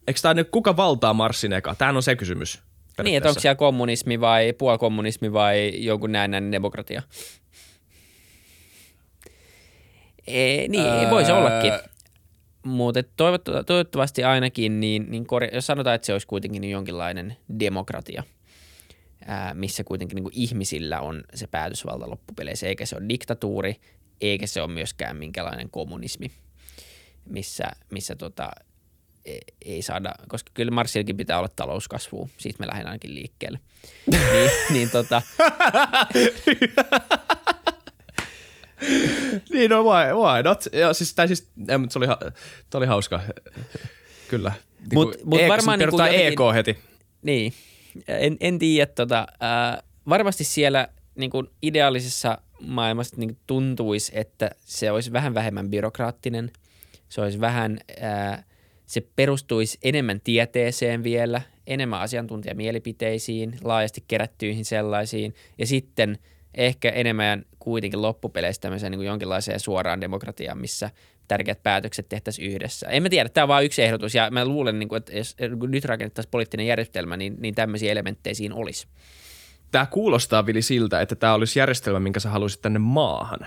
[0.08, 1.76] eikö tämä nyt kuka valtaa Marsin eka?
[1.76, 2.62] Tämähän on se kysymys.
[3.04, 7.02] Niin, että onko siellä kommunismi vai puolikommunismi vai jonkun näin demokratia?
[10.28, 11.10] E, niin, öö...
[11.10, 11.74] voisi ollakin.
[12.64, 13.04] Mutta
[13.66, 18.24] toivottavasti ainakin, niin, niin korja- jos sanotaan, että se olisi kuitenkin niin jonkinlainen demokratia,
[19.26, 23.76] ää, missä kuitenkin niin kuin ihmisillä on se päätösvalta loppupeleissä, eikä se ole diktatuuri,
[24.22, 26.32] eikä se ole myöskään minkälainen kommunismi
[27.26, 28.52] missä, missä tota,
[29.66, 33.60] ei saada, koska kyllä Marsillakin pitää olla talouskasvua, siitä me lähden ainakin liikkeelle.
[34.12, 35.22] niin, niin tota...
[39.54, 40.66] niin no why, why not?
[40.74, 42.08] Ja, siis, tai siis, ja, se oli,
[42.74, 43.22] oli hauska,
[44.28, 44.52] kyllä.
[44.80, 46.78] Niin mut, mut EK, varmaan niin jotenkin, EK heti.
[47.22, 47.54] Niin,
[48.08, 48.92] en, en tiedä.
[48.96, 55.70] Tota, äh, varmasti siellä niin kuin ideaalisessa maailmassa niin tuntuisi, että se olisi vähän vähemmän
[55.70, 56.52] byrokraattinen.
[57.10, 58.46] Se olisi vähän, äh,
[58.86, 65.36] se perustuisi enemmän tieteeseen vielä, enemmän asiantuntijamielipiteisiin, laajasti kerättyihin sellaisiin.
[65.58, 66.18] Ja sitten
[66.56, 70.90] ehkä enemmän kuitenkin loppupeleissä tämmöiseen niin kuin jonkinlaiseen suoraan demokratiaan, missä
[71.28, 72.88] tärkeät päätökset tehtäisiin yhdessä.
[72.90, 75.36] En mä tiedä, tämä on vain yksi ehdotus ja mä luulen, niin kuin, että jos
[75.68, 78.88] nyt rakennettaisiin poliittinen järjestelmä, niin, niin tämmöisiä elementtejä siinä olisi.
[79.72, 83.40] Tämä kuulostaa, Vili, siltä, että tämä olisi järjestelmä, minkä sä haluaisit tänne maahan.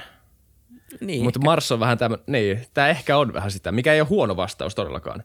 [1.01, 4.09] Niin, Mutta Mars on vähän tämä, niin, tämä ehkä on vähän sitä, mikä ei ole
[4.09, 5.22] huono vastaus todellakaan.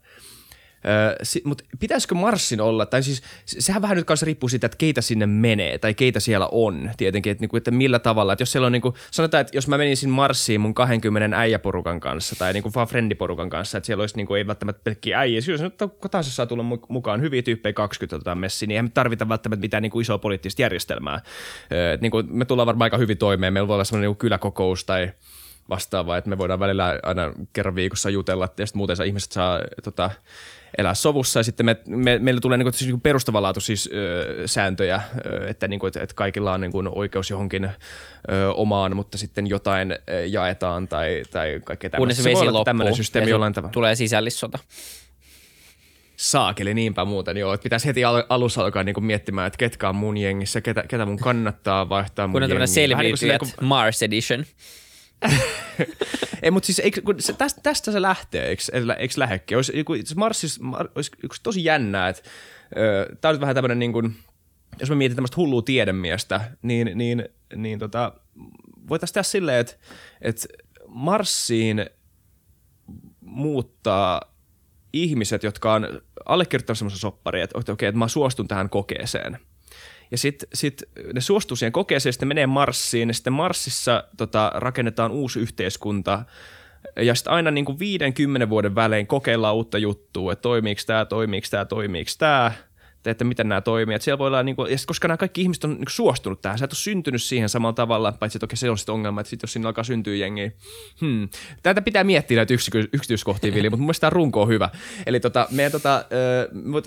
[1.24, 5.02] Si- Mutta pitäisikö Marsin olla, tai siis sehän vähän nyt kanssa riippuu siitä, että keitä
[5.02, 8.34] sinne menee tai keitä siellä on tietenkin, että, niinku, että millä tavalla.
[8.34, 12.36] Että jos siellä on, niinku, sanotaan, että jos mä menisin Marsiin mun 20 äijäporukan kanssa
[12.36, 15.78] tai niinku vaan friendiporukan kanssa, että siellä olisi niinku, ei välttämättä pelkkiä äijä, jos nyt
[16.12, 19.84] tahansa saa tulla mukaan hyviä tyyppejä 20 tota messiin, niin ei me tarvita välttämättä mitään
[19.84, 21.22] niinku isoa poliittista järjestelmää.
[21.94, 25.12] Et, niinku, me tullaan varmaan aika hyvin toimeen, meillä voi olla semmoinen niinku kyläkokous tai
[25.72, 30.12] vastaavaa, että me voidaan välillä aina kerran viikossa jutella, sitten muuten ihmiset saa tota,
[30.78, 35.02] elää sovussa ja sitten me, me, meillä tulee niinku, siis niinku perustavanlaatu siis ö, sääntöjä,
[35.26, 37.70] ö, että, niinku, että, että kaikilla on niinku oikeus johonkin ö,
[38.54, 42.22] omaan, mutta sitten jotain ö, jaetaan tai, tai kaikkea tämmöistä.
[42.22, 43.74] Kunnes vesi loppuu tämmöinen systeemi jollain tavalla.
[43.74, 44.60] tulee sisällissota.
[46.16, 47.54] Saakeli niinpä muuten, joo.
[47.54, 51.06] Että pitäisi heti al- alussa alkaa niinku miettimään, että ketkä on mun jengissä, ketä, ketä
[51.06, 52.32] mun kannattaa vaihtaa mun.
[52.32, 54.46] Kun on tämmöinen selviytyjät niin Mars Edition.
[56.44, 58.64] Ei, mutta siis eikö, se, tästä, tästä se lähtee, eikö,
[58.98, 59.58] eikö lähdekin?
[59.58, 61.12] Olisi, se Marsis, Mar, olisi,
[61.44, 62.22] tosi jännää, että
[63.22, 64.16] tämä on vähän tämmöinen niin kuin,
[64.80, 68.14] jos me mietin tämmöistä hullua tiedemiestä, niin, niin, niin tota,
[68.90, 69.74] voitaisiin tehdä silleen, että,
[70.22, 70.48] että
[70.88, 71.86] Marsiin
[73.20, 74.22] muuttaa
[74.94, 79.40] ihmiset, jotka on allekirjoittanut semmoisen sopparin, että okei, okay, että mä suostun tähän kokeeseen–
[80.12, 80.84] ja sitten sit
[81.14, 86.26] ne suostuu siihen kokeeseen, sitten menee Marsiin, ja sitten Marsissa tota, rakennetaan uusi yhteiskunta,
[86.96, 91.48] ja sitten aina niin kuin 50 vuoden välein kokeillaan uutta juttua, että toimiiko tämä, toimiiko
[91.52, 92.52] tämä, toimiiko tämä–
[93.06, 93.96] että miten nämä toimii.
[93.96, 96.66] Että siellä voi olla, niin kuin, koska nämä kaikki ihmiset on niin suostunut tähän, sä
[96.66, 99.42] et ole syntynyt siihen samalla tavalla, paitsi että okei, se on sitten ongelma, että sit,
[99.42, 100.52] jos siinä alkaa syntyä jengiä.
[101.02, 101.30] Hmm.
[101.64, 102.54] Tätä pitää miettiä näitä
[102.94, 104.70] yksityiskohtia, Vili, mutta mun mielestä tämä runko on hyvä.
[105.06, 106.06] Eli tota, meidän, tota,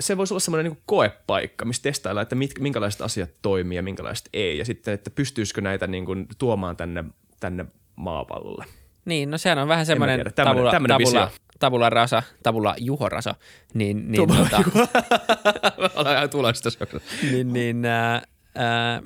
[0.01, 4.29] se voisi olla semmoinen niin koepaikka, missä testailla, että mit, minkälaiset asiat toimii ja minkälaiset
[4.33, 4.59] ei.
[4.59, 7.05] Ja sitten, että pystyisikö näitä niin kuin, tuomaan tänne,
[7.41, 8.65] tänne maapallolle.
[9.05, 13.35] Niin, no sehän on vähän semmoinen tabula, tabula, tabula, tabula rasa, tabula juhorasa.
[13.75, 16.71] Niin, niin, tabula, tota, Ollaan ihan tulosta
[17.31, 19.03] Niin, niin äh, äh,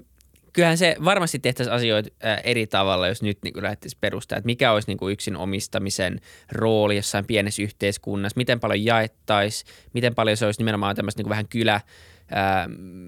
[0.53, 4.73] kyllähän se varmasti tehtäisiin asioita äh, eri tavalla, jos nyt niin lähdettäisiin perustaa, että mikä
[4.73, 6.21] olisi niin kuin yksin omistamisen
[6.53, 11.49] rooli jossain pienessä yhteiskunnassa, miten paljon jaettaisiin, miten paljon se olisi nimenomaan tämmöistä niin vähän
[11.49, 11.81] kylä,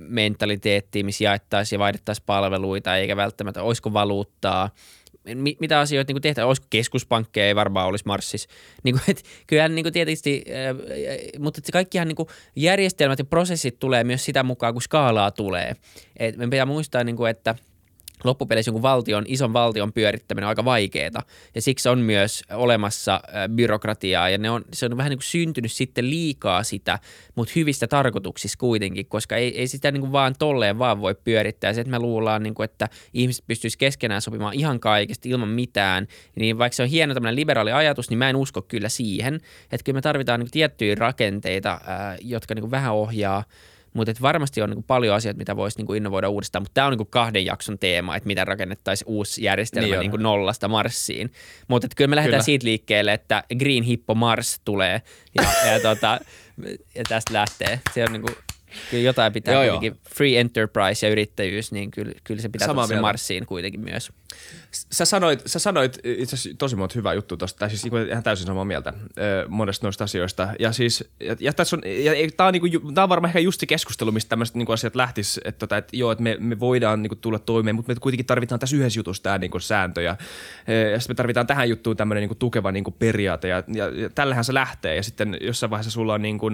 [0.09, 4.71] mentaliteettiä, missä jaettaisiin ja vaihdettaisiin palveluita, eikä välttämättä, olisiko valuuttaa–
[5.61, 8.49] mitä asioita niin tehdään, olisiko keskuspankkeja, ei varmaan olisi Marssissa.
[8.85, 10.45] Niin kuin, et, kyllähän niin kuin tietysti,
[11.39, 15.77] mutta se kaikkihan niin kuin järjestelmät ja prosessit tulee myös sitä mukaan, kun skaalaa tulee.
[16.17, 17.55] Et me pitää muistaa, niin kuin, että–
[18.25, 21.23] loppupeleissä jonkun valtion, ison valtion pyörittäminen on aika vaikeaa.
[21.55, 23.21] Ja siksi on myös olemassa
[23.55, 26.99] byrokratiaa ja ne on, se on vähän niin kuin syntynyt sitten liikaa sitä,
[27.35, 31.73] mutta hyvistä tarkoituksissa kuitenkin, koska ei, ei sitä niin kuin vaan tolleen vaan voi pyörittää.
[31.73, 36.07] Se, että me luullaan, niin kuin, että ihmiset pystyisivät keskenään sopimaan ihan kaikesta ilman mitään,
[36.37, 39.35] niin vaikka se on hieno tämmöinen liberaali ajatus, niin mä en usko kyllä siihen.
[39.73, 41.81] Että kyllä me tarvitaan niin kuin tiettyjä rakenteita,
[42.21, 43.45] jotka niin kuin vähän ohjaa–
[43.95, 47.07] mutta varmasti on niin paljon asioita, mitä voisi niin innovoida uudestaan, mutta tämä on niin
[47.07, 51.33] kahden jakson teema, että miten rakennettaisiin uusi järjestelmä niin niin nollasta Marsiin.
[51.69, 52.45] Mutta kyllä me lähdetään kyllä.
[52.45, 55.03] siitä liikkeelle, että Green Hippo Mars tulee
[55.35, 56.21] ja, ja, tota,
[56.95, 57.81] ja tästä lähtee.
[57.95, 58.37] Se on niin kuin,
[58.91, 60.15] kyllä jotain pitää joo, kuitenkin, joo.
[60.15, 64.13] free enterprise ja yrittäjyys, niin kyllä, kyllä se pitää tuoda Marsiin kuitenkin myös.
[64.93, 68.23] Sä sanoit, sä sanoit itse asiassa tosi monta hyvää juttua tuosta, tai siis niinku ihan
[68.23, 68.93] täysin samaa mieltä
[69.49, 70.49] monesta noista asioista.
[70.59, 73.39] Ja siis, ja, ja tässä on, ja, ja tää on, niinku, tää on varmaan ehkä
[73.39, 76.61] just se keskustelu, mistä tämmöiset niinku asiat lähtis, että, tota, että joo, että me, me
[76.61, 80.17] voidaan niinku tulla toimeen, mutta me kuitenkin tarvitaan tässä yhdessä jutussa tämä niinku sääntö, ja,
[80.93, 84.45] ja sitten me tarvitaan tähän juttuun tämmöinen niinku tukeva niinku periaate, ja, ja, ja tällähän
[84.45, 86.51] se lähtee, ja sitten jossain vaiheessa sulla on niinku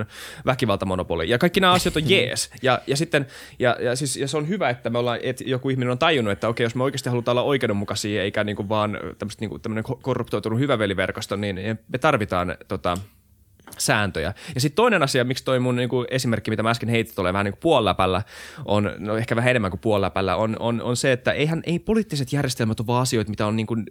[0.46, 3.26] väkivaltamonopoli, ja kaikki nämä asiat on jees, ja, ja sitten,
[3.58, 6.32] ja, ja, siis, ja se on hyvä, että me ollaan, että joku ihminen on tajunnut,
[6.32, 8.98] että okei, jos me oikeasti halutaan olla oikeudenmukaisia, eikä niin kuin vaan
[9.40, 12.98] niin kuin tämmöinen korruptoitunut hyväveliverkosto, niin me tarvitaan tota,
[13.78, 14.34] sääntöjä.
[14.54, 17.32] Ja sitten toinen asia, miksi toi mun niin kuin esimerkki, mitä mä äsken heitit tulee
[17.32, 18.22] vähän niin kuin puoliläpällä,
[18.64, 22.32] on, no ehkä vähän enemmän kuin puoliläpällä, on, on, on se, että eihän ei poliittiset
[22.32, 23.86] järjestelmät ole vaan asioita, mitä on niin kuin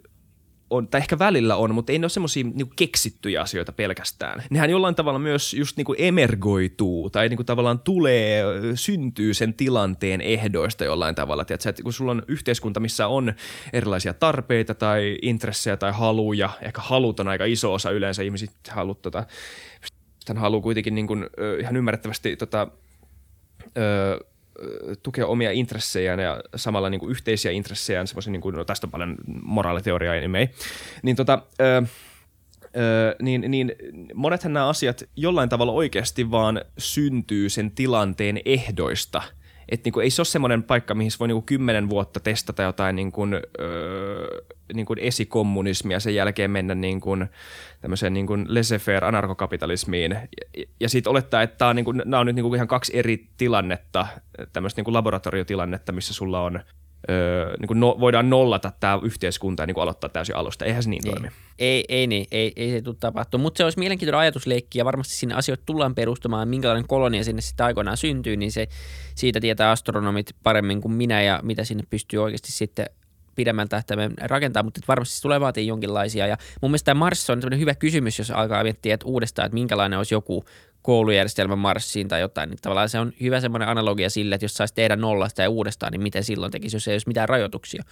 [0.70, 4.42] on, tai ehkä välillä on, mutta ei ne ole semmoisia niin keksittyjä asioita pelkästään.
[4.50, 8.44] Nehän jollain tavalla myös just niin kuin emergoituu tai niin kuin tavallaan tulee,
[8.74, 11.44] syntyy sen tilanteen ehdoista jollain tavalla.
[11.44, 13.34] Tiedätkö, että kun sulla on yhteiskunta, missä on
[13.72, 19.02] erilaisia tarpeita tai intressejä tai haluja, ehkä halut on aika iso osa yleensä ihmiset halut,
[19.02, 19.26] tota,
[20.36, 21.26] haluaa kuitenkin niin kuin,
[21.60, 22.68] ihan ymmärrettävästi tota,
[23.78, 24.20] ö,
[25.02, 28.90] tukea omia intressejään ja samalla niin kuin yhteisiä intressejään, semmoisen, niin kuin, no tästä on
[28.90, 30.46] paljon moraaliteoriaa anyway,
[31.02, 31.82] niin tota, ö,
[32.76, 33.72] ö, niin, niin
[34.14, 39.22] monethan nämä asiat jollain tavalla oikeasti vaan syntyy sen tilanteen ehdoista–
[39.68, 43.22] että niinku, ei se ole semmoinen paikka, mihin voi niinku kymmenen vuotta testata jotain niinku,
[43.60, 44.40] öö,
[44.74, 47.16] niinku esikommunismia, sen jälkeen mennä niinku,
[47.80, 50.12] tämmöiseen niinku laissez-faire anarkokapitalismiin.
[50.12, 53.26] Ja, ja sitten olettaa, että tää on niinku, nämä on nyt niinku ihan kaksi eri
[53.36, 54.06] tilannetta,
[54.52, 56.60] tämmöistä niinku laboratoriotilannetta, missä sulla on–
[57.10, 60.64] öö, niin kuin no, voidaan nollata tämä yhteiskunta ja niin kuin aloittaa täysin alusta.
[60.64, 61.12] Eihän se niin ei.
[61.12, 61.28] toimi.
[61.58, 65.14] Ei, ei, niin, ei, ei se tule tapahtua, mutta se olisi mielenkiintoinen ajatusleikki ja varmasti
[65.14, 68.68] sinne asioita tullaan perustamaan, minkälainen kolonia sinne sitten aikoinaan syntyy, niin se,
[69.14, 72.86] siitä tietää astronomit paremmin kuin minä ja mitä sinne pystyy oikeasti sitten
[73.36, 76.26] pidemmän tähtäimen rakentaa, mutta varmasti se tulee vaatii jonkinlaisia.
[76.26, 79.98] Ja mun mielestä tämä Mars on hyvä kysymys, jos alkaa miettiä että uudestaan, että minkälainen
[79.98, 80.44] olisi joku
[80.86, 84.74] koulujärjestelmän Marsiin tai jotain, niin tavallaan se on hyvä semmoinen analogia sille, että jos saisi
[84.74, 87.82] tehdä nollasta ja uudestaan, niin miten silloin tekisi, jos ei olisi mitään rajoituksia.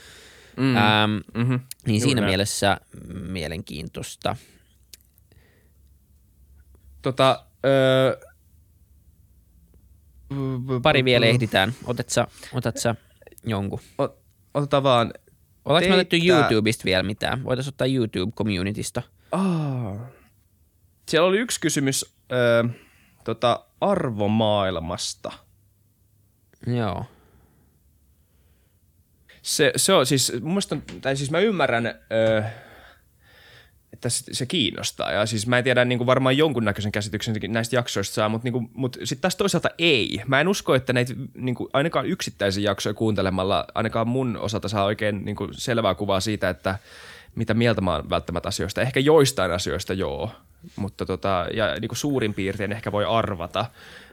[0.56, 0.76] Mm.
[0.76, 1.60] Ähm, mm-hmm.
[1.86, 2.30] Niin Juuri siinä näin.
[2.30, 2.80] mielessä
[3.28, 4.36] mielenkiintoista.
[7.02, 8.16] Tota, öö...
[10.82, 11.74] Pari vielä ehditään.
[11.84, 12.94] Otat sä, otat sä
[13.44, 13.80] jonkun?
[14.54, 15.14] otetaan vaan.
[15.64, 17.44] Oletko me otettu YouTubesta vielä mitään?
[17.44, 19.02] Voitaisiin ottaa YouTube-communitysta.
[19.32, 19.96] Oh.
[21.08, 22.14] Siellä oli yksi kysymys.
[22.32, 22.64] Öö,
[23.24, 25.32] tota, arvomaailmasta.
[26.66, 27.04] Joo.
[29.42, 32.42] Se, se on siis, mun mielestä, tai siis mä ymmärrän, öö,
[33.92, 35.12] että se kiinnostaa.
[35.12, 38.52] Ja siis mä en tiedä, niin kuin varmaan jonkunnäköisen käsityksen näistä jaksoista saa, mutta, niin
[38.52, 40.22] kuin, mutta sitten taas toisaalta ei.
[40.26, 44.84] Mä en usko, että näitä niin kuin, ainakaan yksittäisiä jaksoja kuuntelemalla, ainakaan mun osalta saa
[44.84, 46.78] oikein niin kuin, selvää kuvaa siitä, että
[47.34, 48.80] mitä mieltä mä oon välttämättä asioista.
[48.80, 50.30] Ehkä joistain asioista joo,
[50.76, 53.66] mutta tota, ja niin kuin suurin piirtein ehkä voi arvata.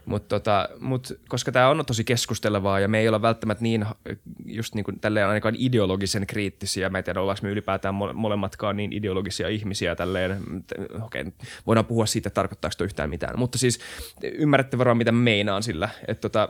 [0.05, 3.86] Mutta tota, mut, koska tämä on tosi keskustelevaa ja me ei olla välttämättä niin
[4.45, 6.89] just niin kuin tälleen ainakaan ideologisen kriittisiä.
[6.89, 10.38] Mä en tiedä, ollaanko me ylipäätään molemmatkaan niin ideologisia ihmisiä tälleen.
[11.01, 11.26] Okei,
[11.67, 13.39] voidaan puhua siitä, tarkoittaako sitä yhtään mitään.
[13.39, 13.80] Mutta siis
[14.24, 15.89] ymmärrätte varmaan, mitä meinaan sillä.
[16.07, 16.49] Että tota,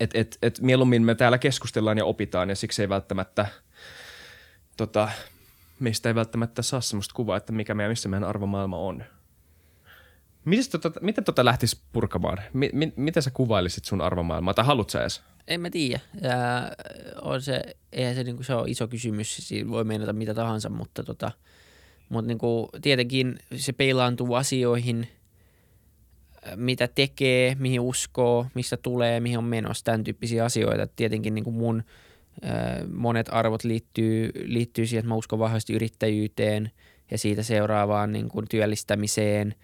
[0.00, 3.46] et, et, et mieluummin me täällä keskustellaan ja opitaan ja siksi ei välttämättä
[4.76, 5.08] tota,
[5.80, 9.04] meistä ei välttämättä saa sellaista kuvaa, että mikä meidän, missä meidän arvomaailma on.
[10.44, 12.38] Miten tota, miten tota lähtisi purkamaan?
[12.52, 15.22] M- m- miten sä kuvailisit sun arvomaailmaa, tai haluat sä edes?
[15.48, 16.00] En mä tiedä.
[16.20, 16.30] Ja
[17.22, 17.62] on se,
[17.92, 21.30] eihän se, niin se on iso kysymys, siinä voi meinata mitä tahansa, mutta, tota,
[22.08, 25.08] mutta niin kuin, tietenkin se peilaantuu asioihin,
[26.56, 30.86] mitä tekee, mihin uskoo, mistä tulee, mihin on menossa, tämän tyyppisiä asioita.
[30.86, 31.82] Tietenkin niin kuin mun–
[32.92, 36.70] monet arvot liittyy, liittyy siihen, että mä uskon vahvasti yrittäjyyteen
[37.10, 39.54] ja siitä seuraavaan niin kuin työllistämiseen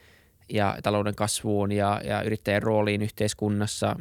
[0.48, 3.96] ja talouden kasvuun ja, ja yrittäjän rooliin yhteiskunnassa.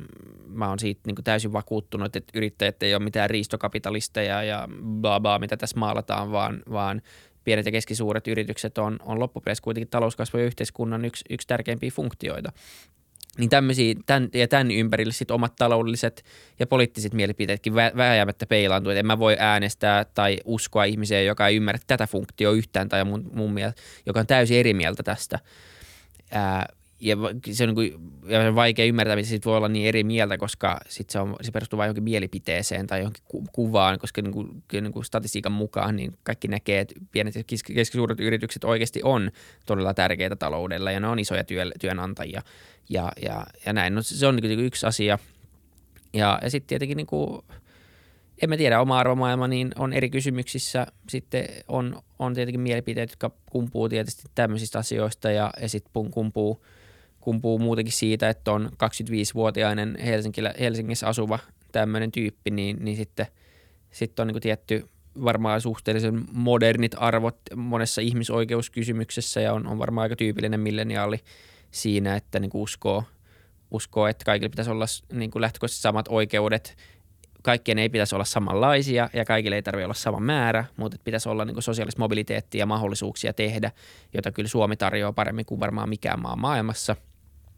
[0.48, 5.20] Mä oon siitä niin kuin täysin vakuuttunut, että yrittäjät ei ole mitään riistokapitalisteja ja bla
[5.20, 7.02] bla, mitä tässä maalataan, vaan, vaan
[7.44, 12.52] pienet ja keskisuuret yritykset on, on loppupeleissä kuitenkin talouskasvu ja yhteiskunnan yksi, yksi tärkeimpiä funktioita.
[13.38, 16.26] Niin tämmöisiä, tämän, ja tämän ympärille sit omat taloudelliset
[16.60, 18.92] ja poliittiset mielipiteetkin vä- vääjäämättä peilaantuu.
[18.92, 23.06] Että en mä voi äänestää tai uskoa ihmiseen, joka ei ymmärrä tätä funktioa yhtään tai
[23.06, 25.40] mun, mun mielestä, joka on täysin eri mieltä tästä.
[26.32, 26.66] Ää,
[27.00, 27.16] ja
[27.52, 30.38] se on, niin kuin, ja on vaikea ymmärtää, miten siitä voi olla niin eri mieltä,
[30.38, 34.34] koska sit se, on, se perustuu vain johonkin mielipiteeseen tai johonkin ku, kuvaan, koska niin
[34.34, 37.44] kuin, niin kuin statistiikan mukaan niin kaikki näkee, että pienet ja
[37.74, 39.32] keskisuuret yritykset oikeasti on
[39.66, 42.42] todella tärkeitä taloudella ja ne on isoja työ, työnantajia
[42.90, 43.96] ja, ja, ja näin.
[43.96, 45.20] No, se on niin yksi asia.
[46.14, 47.42] Ja, ja sitten tietenkin niin kuin,
[48.42, 50.88] en mä tiedä, oma arvomaailma niin on eri kysymyksissä.
[51.10, 56.62] Sitten on, on tietenkin mielipiteet, jotka kumpuu tietysti tämmöisistä asioista ja, ja sitten kumpuu–
[57.26, 59.98] kumpuu muutenkin siitä, että on 25-vuotiainen
[60.60, 61.40] Helsingissä asuva
[61.72, 63.28] tämmöinen tyyppi, niin, niin sitten,
[63.92, 64.90] sitten on niin tietty
[65.24, 71.20] varmaan suhteellisen modernit arvot monessa ihmisoikeuskysymyksessä ja on, on varmaan aika tyypillinen milleniaali
[71.72, 73.04] siinä, että niin uskoo,
[73.72, 76.78] uskoo, että kaikille pitäisi olla niin kuin lähtökohtaisesti samat oikeudet.
[77.44, 81.46] Kaikkien ei pitäisi olla samanlaisia ja kaikille ei tarvitse olla sama määrä, mutta pitäisi olla
[81.46, 83.72] niin sosiaalista mobiliteettia ja mahdollisuuksia tehdä,
[84.14, 86.96] jota kyllä Suomi tarjoaa paremmin kuin varmaan mikään maa maailmassa–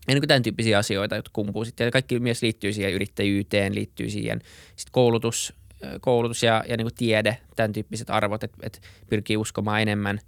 [0.07, 1.85] ja niin tämän tyyppisiä asioita, jotka kumpuu sitten.
[1.85, 4.41] Ja kaikki myös liittyy siihen yrittäjyyteen, liittyy siihen
[4.75, 5.53] sitten koulutus,
[6.01, 8.79] koulutus ja, ja niin kuin tiede, tämän tyyppiset arvot, että, että
[9.09, 10.19] pyrkii uskomaan enemmän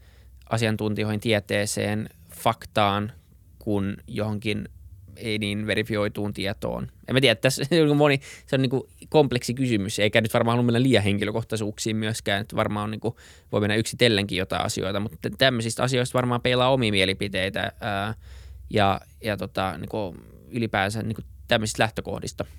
[0.50, 3.12] asiantuntijoihin, tieteeseen, faktaan
[3.60, 4.70] kuin johonkin
[5.20, 6.88] ei niin verifioituun tietoon.
[7.08, 10.54] En mä tiedä, tässä on moni, se on niin kuin kompleksi kysymys, eikä nyt varmaan
[10.54, 13.16] halua mennä liian henkilökohtaisuuksiin myöskään, että varmaan on niin kuin,
[13.52, 18.14] voi mennä yksitellenkin jotain asioita, mutta tämmöisistä asioista varmaan peilaa omia mielipiteitä ää,
[18.70, 20.18] ja, ja tota, niin kuin
[20.50, 22.46] ylipäänsä niin kuin tämmöisistä lähtökohdista–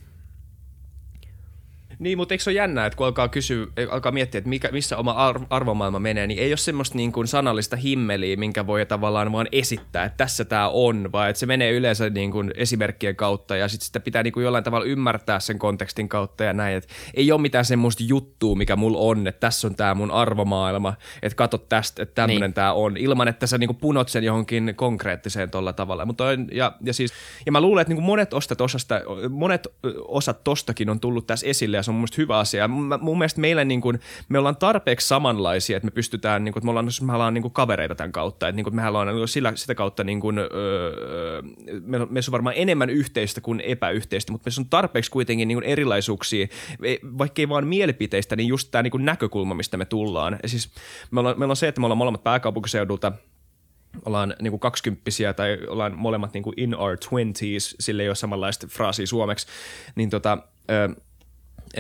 [2.01, 4.97] niin, mutta eikö se ole jännää, että kun alkaa, kysyä, alkaa miettiä, että mikä, missä
[4.97, 5.13] oma
[5.51, 10.05] arvomaailma menee, niin ei ole semmoista niin kuin sanallista himmeliä, minkä voi tavallaan vaan esittää,
[10.05, 13.87] että tässä tämä on, vaan että se menee yleensä niin kuin esimerkkien kautta ja sitten
[13.87, 16.77] sitä pitää niin kuin jollain tavalla ymmärtää sen kontekstin kautta ja näin.
[16.77, 20.95] Että ei ole mitään semmoista juttua, mikä mulla on, että tässä on tämä mun arvomaailma,
[21.23, 22.55] että katso tästä, että tämmöinen niin.
[22.55, 26.07] tämä on, ilman että sä niin kuin punot sen johonkin konkreettiseen tuolla tavalla.
[26.07, 27.13] Mutta ja, ja, siis,
[27.47, 29.69] ja mä luulen, että niin kuin monet, ostat osasta, monet
[30.09, 32.69] osat tostakin on tullut tässä esille ja se on mun mielestä hyvä asia.
[32.69, 36.61] Mun, mun mielestä meillä niin kuin, me ollaan tarpeeksi samanlaisia, että me pystytään, niin kuin,
[36.61, 39.07] että me ollaan, me ollaan niin kuin kavereita tämän kautta, että niin kuin, me ollaan
[39.07, 41.43] niin kuin, sillä, sitä kautta, niin kuin, öö,
[41.83, 45.65] me, me on varmaan enemmän yhteistä kuin epäyhteistä, mutta me on tarpeeksi kuitenkin niin kuin
[45.65, 46.47] erilaisuuksia,
[46.85, 50.39] e, vaikkei vaan mielipiteistä, niin just tämä niin kuin näkökulma, mistä me tullaan.
[50.43, 50.71] Ja siis
[51.11, 53.13] me ollaan, meillä on se, että me ollaan molemmat pääkaupunkiseudulta–
[54.05, 58.15] ollaan niin kuin kaksikymppisiä tai ollaan molemmat niin kuin in our twenties, sille ei ole
[58.15, 59.47] samanlaista fraasia suomeksi,
[59.95, 60.39] niin tota,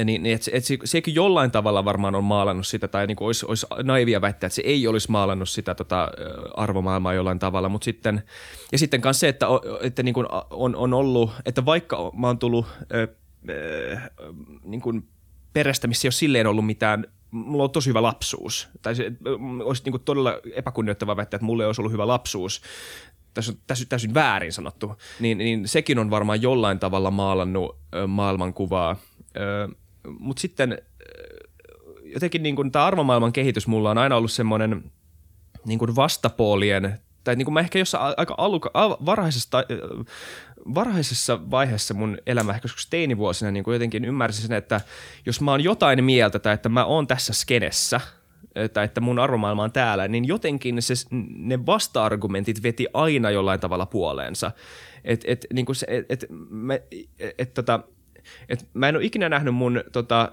[0.04, 3.26] niin, niin et, et se, sekin jollain tavalla varmaan on maalannut sitä, tai niin kuin
[3.26, 6.08] olisi, olisi naivia väittää, että se ei olisi maalannut sitä tota,
[6.54, 8.22] arvomaailmaa jollain tavalla, mutta sitten,
[8.72, 9.46] ja sitten myös se, että,
[9.82, 14.10] että niin kuin on, on ollut, että vaikka mä oon tullut äh,
[14.64, 15.08] niin kuin
[15.52, 18.68] perästä, missä ei ole silleen ollut mitään mulla on tosi hyvä lapsuus.
[18.82, 19.12] Tai se,
[19.64, 22.62] olisi niin kuin todella epäkunnioittava väittää, että mulla ei olisi ollut hyvä lapsuus.
[23.34, 24.92] Tässä on täysin, täysin väärin sanottu.
[25.20, 27.76] Niin, niin sekin on varmaan jollain tavalla maalannut
[28.06, 28.96] maailmankuvaa.
[30.18, 30.78] Mutta sitten
[32.04, 34.92] jotenkin niin tämä arvomaailman kehitys mulla on aina ollut semmoinen
[35.66, 39.64] niin kuin vastapuolien, tai niin kuin mä ehkä jossain aika aluka, al, varhaisessa,
[40.74, 44.80] varhaisessa vaiheessa mun elämä, ehkä joskus teinivuosina niin kuin jotenkin ymmärsin sen, että
[45.26, 48.00] jos mä oon jotain mieltä tai että mä oon tässä skenessä,
[48.72, 50.94] tai että mun arvomaailma on täällä, niin jotenkin se,
[51.36, 54.50] ne vasta-argumentit veti aina jollain tavalla puoleensa.
[55.04, 56.82] Et, et, niin se, et, et, me,
[57.38, 57.80] et, tota,
[58.48, 60.32] et mä en ole ikinä nähnyt mun tota,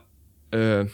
[0.54, 0.86] ö,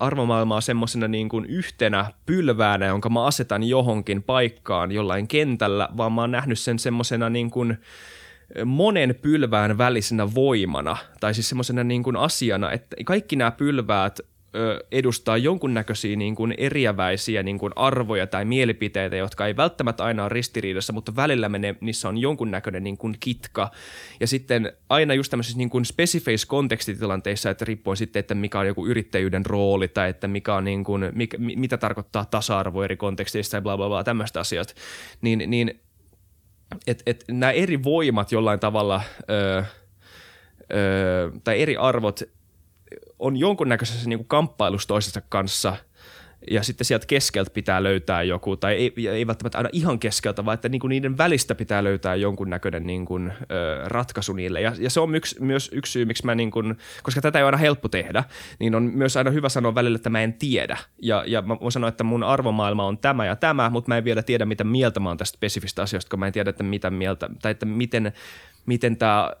[0.00, 6.20] arvomaailmaa semmoisena niin kuin yhtenä pylväänä, jonka mä asetan johonkin paikkaan jollain kentällä, vaan mä
[6.20, 7.78] oon nähnyt sen semmoisena niin kuin
[8.64, 14.20] monen pylvään välisenä voimana, tai siis semmoisena niin kuin asiana, että kaikki nämä pylväät
[14.92, 20.28] edustaa jonkunnäköisiä niin kuin eriäväisiä niin kuin arvoja tai mielipiteitä, jotka ei välttämättä aina ole
[20.28, 23.70] ristiriidassa, mutta välillä menee, niissä on jonkunnäköinen niin kuin kitka.
[24.20, 28.66] Ja sitten aina just tämmöisissä niin kuin spesifeissä kontekstitilanteissa, että riippuen sitten, että mikä on
[28.66, 33.56] joku yrittäjyyden rooli tai että mikä on niin kuin, mikä, mitä tarkoittaa tasa-arvo eri konteksteissa
[33.56, 34.74] ja bla bla bla, tämmöistä asiat,
[35.20, 35.80] niin, niin
[36.86, 39.62] että et nämä eri voimat jollain tavalla öö,
[40.72, 42.20] öö, tai eri arvot–
[43.22, 45.76] on jonkunnäköisessä niin kamppailussa toisensa kanssa
[46.50, 50.54] ja sitten sieltä keskeltä pitää löytää joku, tai ei, ei välttämättä aina ihan keskeltä, vaan
[50.54, 54.60] että niin kuin niiden välistä pitää löytää jonkunnäköinen niin kuin, ö, ratkaisu niille.
[54.60, 57.42] Ja, ja se on yksi, myös yksi syy, miksi mä, niin kuin, koska tätä ei
[57.42, 58.24] ole aina helppo tehdä,
[58.58, 60.78] niin on myös aina hyvä sanoa välillä, että mä en tiedä.
[61.02, 64.04] Ja, ja mä voin sanoa, että mun arvomaailma on tämä ja tämä, mutta mä en
[64.04, 66.90] vielä tiedä, mitä mieltä mä oon tästä spesifistä asiasta, kun mä en tiedä, että mitä
[66.90, 68.12] mieltä, tai että miten,
[68.66, 69.32] miten tämä,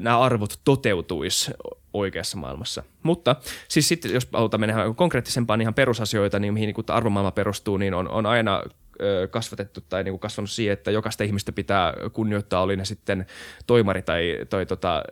[0.00, 1.50] nämä arvot toteutuisi
[1.94, 2.82] oikeassa maailmassa.
[3.02, 3.36] Mutta
[3.68, 8.08] siis sitten, jos halutaan mennä konkreettisempaan ihan perusasioita, niin mihin niin arvomaailma perustuu, niin on,
[8.08, 8.62] on aina
[9.30, 13.26] kasvatettu tai niin kuin kasvanut siihen, että jokaista ihmistä pitää kunnioittaa, oli ne sitten
[13.66, 15.02] toimari tai toi, tota,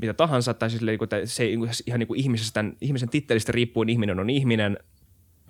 [0.00, 1.46] mitä tahansa, tai siis niin kuin, se
[1.86, 4.78] ihan niin kuin ihmisestä, ihmisen tittelistä riippuen ihminen on ihminen,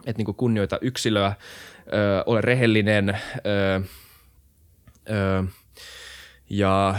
[0.06, 1.34] että niin kuin kunnioita yksilöä,
[2.26, 3.80] ole rehellinen ö,
[5.10, 5.44] ö,
[6.50, 6.94] ja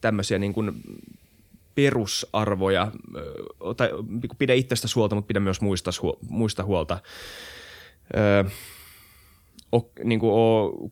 [0.00, 0.72] tämmöisiä niin kuin
[1.74, 2.92] perusarvoja,
[3.76, 5.90] tai niinku pidä itsestä huolta, mutta pidä myös muista,
[6.28, 6.98] muista huolta.
[8.16, 8.44] Öö,
[9.72, 10.32] o, niin kuin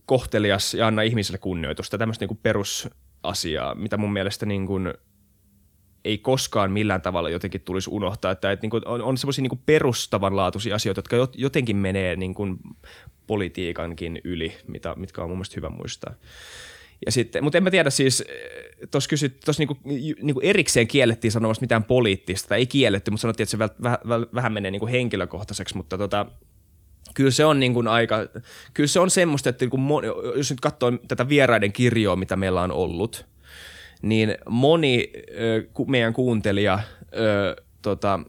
[0.06, 1.98] kohtelias ja anna ihmiselle kunnioitusta.
[1.98, 4.94] Tämmöistä niin kuin perusasiaa, mitä mun mielestä niin kuin
[6.04, 8.30] ei koskaan millään tavalla jotenkin tulisi unohtaa.
[8.30, 12.58] Että, että niin kuin on, on semmoisia niin perustavanlaatuisia asioita, jotka jotenkin menee niin kuin
[13.26, 16.14] politiikankin yli, mitä, mitkä on mun mielestä hyvä muistaa.
[17.06, 19.76] Ja sitten, mutta en mä tiedä siis, eh, tuossa kysyt, tuossa niinku,
[20.22, 23.98] niinku erikseen kiellettiin sanomasta mitään poliittista, tai ei kielletty, mutta sanottiin, että se väl, väh,
[24.08, 26.26] väh, vähän menee niinku henkilökohtaiseksi, mutta tota,
[27.14, 28.16] kyllä se on niinku aika,
[28.74, 29.78] kyllä se on semmoista, että niinku,
[30.36, 33.26] jos nyt katsoo tätä vieraiden kirjoa, mitä meillä on ollut,
[34.02, 36.78] niin moni ö, meidän kuuntelija,
[37.16, 38.20] ö, tota,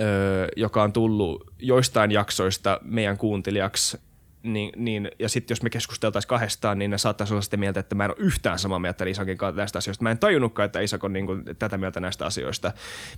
[0.00, 3.98] ö, joka on tullut joistain jaksoista meidän kuuntelijaksi
[4.42, 7.94] niin, niin, ja sitten jos me keskusteltaisiin kahdestaan, niin ne saattaisi olla sitä mieltä, että
[7.94, 10.02] mä en ole yhtään samaa mieltä Isakin kanssa näistä asioista.
[10.02, 12.72] Mä en tajunnutkaan, että Isak on niin kuin, tätä mieltä näistä asioista,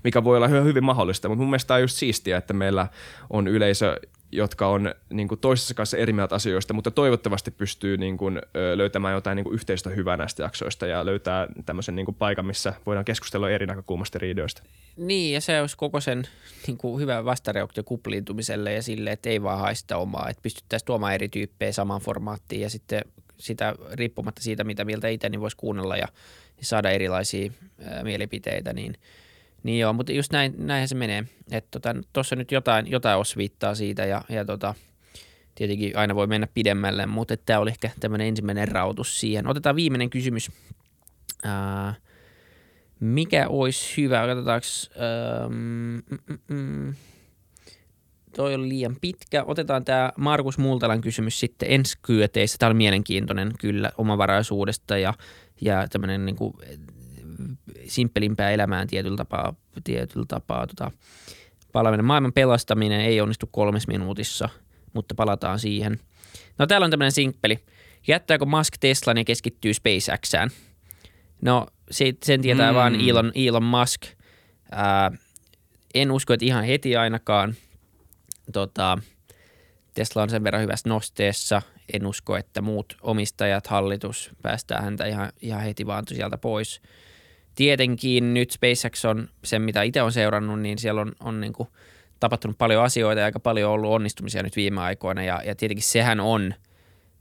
[0.04, 1.28] mikä voi olla hyvin, mahdollista.
[1.28, 2.86] Mutta mun mielestä on just siistiä, että meillä
[3.30, 3.96] on yleisö,
[4.34, 8.42] jotka on niin kuin toisessa kanssa eri mieltä asioista, mutta toivottavasti pystyy niin kuin,
[8.74, 12.74] löytämään jotain niin kuin yhteistä hyvää näistä jaksoista ja löytää tämmöisen niin kuin paikan, missä
[12.86, 14.62] voidaan keskustella eri näkökulmasta riidoista.
[14.96, 16.22] Niin, ja se olisi koko sen
[16.66, 21.14] niin kuin hyvä vastareaktio kupliintumiselle ja sille, että ei vaan haista omaa, että pystyttäisiin tuomaan
[21.14, 23.02] eri tyyppejä samaan formaattiin ja sitten
[23.38, 26.08] sitä riippumatta siitä, mitä mieltä itse, niin voisi kuunnella ja,
[26.58, 27.50] ja saada erilaisia
[27.84, 28.94] ää, mielipiteitä, niin–
[29.64, 31.24] niin joo, mutta just näin, näinhän se menee.
[31.50, 31.80] Että
[32.12, 34.74] tuossa tota, nyt jotain, jotain osviittaa siitä ja, ja tota,
[35.54, 39.46] tietenkin aina voi mennä pidemmälle, mutta tämä oli ehkä tämmöinen ensimmäinen rautus siihen.
[39.46, 40.50] Otetaan viimeinen kysymys.
[41.44, 41.94] Ää,
[43.00, 44.26] mikä olisi hyvä?
[44.26, 44.66] Katsotaanko...
[45.44, 45.52] Ähm,
[46.10, 46.94] mm, mm, mm.
[48.36, 49.44] Toi on liian pitkä.
[49.44, 52.58] Otetaan tämä Markus Multalan kysymys sitten ensi kyöteissä.
[52.58, 55.14] Tämä on mielenkiintoinen kyllä omavaraisuudesta ja,
[55.60, 56.54] ja tämmöinen niin kuin
[57.86, 59.54] simppelimpää elämään tietyllä tapaa,
[59.84, 60.90] tietyllä tapaa tota,
[61.72, 62.04] palaaminen.
[62.04, 64.48] Maailman pelastaminen ei onnistu kolmes minuutissa,
[64.92, 66.00] mutta palataan siihen.
[66.58, 67.58] No täällä on tämmöinen simppeli.
[68.06, 70.50] Jättääkö Musk Teslan ja keskittyy SpaceXään?
[71.42, 71.66] No
[72.22, 72.74] sen tietää mm.
[72.74, 74.02] vaan Elon, Elon Musk.
[74.72, 75.12] Ää,
[75.94, 77.54] en usko, että ihan heti ainakaan.
[78.52, 78.98] Tota,
[79.94, 81.62] Tesla on sen verran hyvässä nosteessa.
[81.92, 86.80] En usko, että muut omistajat, hallitus päästää häntä ihan, ihan heti vaan sieltä pois–
[87.54, 91.68] tietenkin nyt SpaceX on sen, mitä itse on seurannut, niin siellä on, on niin kuin
[92.20, 95.22] tapahtunut paljon asioita ja aika paljon ollut onnistumisia nyt viime aikoina.
[95.22, 96.54] Ja, ja tietenkin sehän on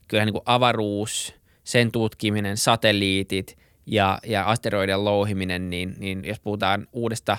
[0.08, 6.88] kyllä niin kuin avaruus, sen tutkiminen, satelliitit ja, ja asteroidien louhiminen, niin, niin jos puhutaan
[6.94, 7.38] uudesta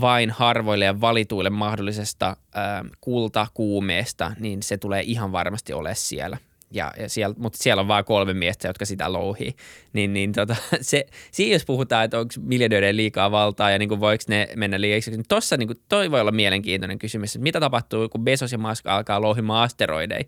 [0.00, 6.38] vain harvoille ja valituille mahdollisesta ää, kultakuumeesta, niin se tulee ihan varmasti ole siellä
[6.70, 9.54] ja, ja siellä, mutta siellä on vain kolme miestä, jotka sitä louhii.
[9.92, 14.00] Niin, niin tota, se, siinä jos puhutaan, että onko miljardöiden liikaa valtaa ja niin kuin
[14.00, 17.60] voiko ne mennä liiaksi, niin tuossa niin kuin, toi voi olla mielenkiintoinen kysymys, että mitä
[17.60, 20.24] tapahtuu, kun Bezos ja Musk alkaa louhimaan asteroideja.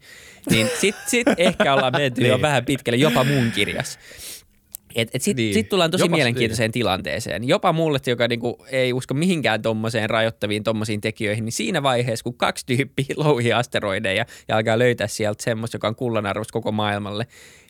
[0.51, 2.43] Niin sitten sit ehkä ollaan menty jo niin.
[2.43, 3.99] vähän pitkälle, jopa mun kirjas.
[4.99, 5.55] Et, et Sitten niin.
[5.55, 6.73] sit tullaan tosi Jopa mielenkiintoiseen niin.
[6.73, 7.49] tilanteeseen.
[7.49, 12.35] Jopa mulle, joka niinku ei usko mihinkään tuommoiseen rajoittaviin tuommoisiin tekijöihin, niin siinä vaiheessa, kun
[12.35, 17.27] kaksi tyyppiä louhii asteroideja ja alkaa löytää sieltä semmoista, joka on kullanarvoista koko maailmalle,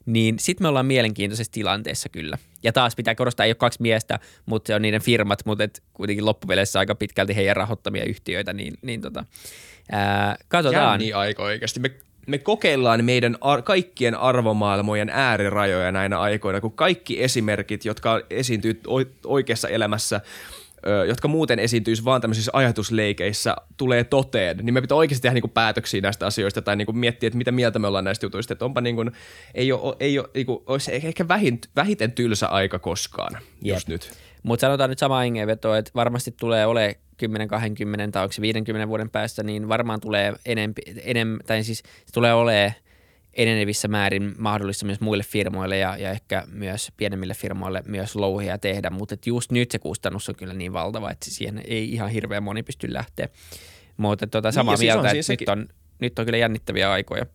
[0.07, 2.39] niin sitten me ollaan mielenkiintoisessa tilanteessa kyllä.
[2.63, 5.83] Ja taas pitää korostaa, ei ole kaksi miestä, mutta se on niiden firmat, mutta et
[5.93, 9.25] kuitenkin loppupeleissä aika pitkälti heidän rahoittamia yhtiöitä, niin, niin tota,
[9.93, 11.01] ää, katsotaan.
[11.01, 11.81] Jänni aika oikeasti.
[11.81, 11.91] Me
[12.29, 18.81] me kokeillaan meidän ar- kaikkien arvomaailmojen äärirajoja näinä aikoina, kun kaikki esimerkit, jotka esiintyy
[19.25, 20.21] oikeassa elämässä,
[21.09, 26.01] jotka muuten esiintyisi vaan tämmöisissä ajatusleikeissä, tulee toteen, niin me pitää oikeasti tehdä niinku päätöksiä
[26.01, 28.53] näistä asioista tai niinku miettiä, että mitä mieltä me ollaan näistä jutuista.
[28.53, 29.05] Että onpa niinku,
[29.55, 33.77] ei ole, ei ole niinku, olisi ehkä vähin, vähiten tylsä aika koskaan, Jep.
[33.77, 34.13] just nyt.
[34.43, 38.89] Mutta sanotaan nyt sama hengenveto, että varmasti tulee ole 10, 20 tai onko se 50
[38.89, 42.73] vuoden päästä, niin varmaan tulee enempi, enem, tai siis se tulee olemaan
[43.35, 48.91] enenevissä määrin mahdollista myös muille firmoille ja, ja ehkä myös pienemmille firmoille myös louhia tehdä,
[48.91, 52.63] mutta just nyt se kustannus on kyllä niin valtava, että siihen ei ihan hirveän moni
[52.63, 53.29] pysty lähteä.
[53.97, 55.69] Mutta tuota, samaa niin, mieltä, siis että nyt on,
[56.01, 57.27] nyt on kyllä jännittäviä aikoja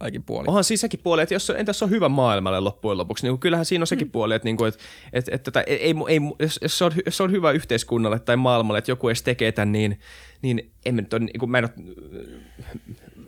[0.00, 0.48] kaikin puoli.
[0.48, 3.66] Onhan siis sekin puoli, että jos, entäs se on hyvä maailmalle loppujen lopuksi, niin kyllähän
[3.66, 4.12] siinä on sekin mm.
[4.12, 4.82] puoli, että, niin kuin, että,
[5.12, 8.36] että, että, että ei, ei, jos, jos, se on, jos se on hyvä yhteiskunnalle tai
[8.36, 10.00] maailmalle, että joku edes tekee tämän, niin,
[10.42, 11.72] niin en mä nyt ole, niin kuin, mä en ole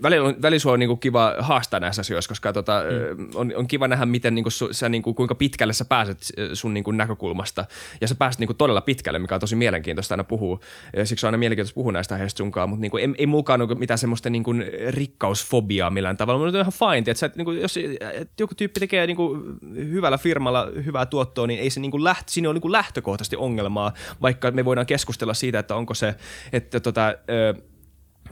[0.03, 2.83] välillä, on, välillä on niin kiva haastaa näissä asioissa, koska tota,
[3.17, 3.29] mm.
[3.35, 6.19] on, on kiva nähdä, miten niin kuin, sä, niin kuin, kuinka pitkälle sä pääset
[6.53, 7.65] sun niin kuin, näkökulmasta.
[8.01, 10.61] Ja sä pääset niin kuin, todella pitkälle, mikä on tosi mielenkiintoista aina puhua.
[10.97, 13.63] Ja siksi on aina mielenkiintoista puhua näistä aiheista sunkaan, mutta niin kuin, ei, ei mulkaan
[13.63, 16.45] ole mitään semmoista niin kuin, rikkausfobiaa millään tavalla.
[16.45, 19.43] Mutta on ihan fine, että sä, niin kuin, jos että joku tyyppi tekee niin kuin,
[19.77, 23.37] hyvällä firmalla hyvää tuottoa, niin ei se niin kuin, läht, siinä ole niin kuin, lähtökohtaisesti
[23.37, 23.93] ongelmaa,
[24.23, 26.15] vaikka me voidaan keskustella siitä, että onko se,
[26.53, 27.55] että tota, ö,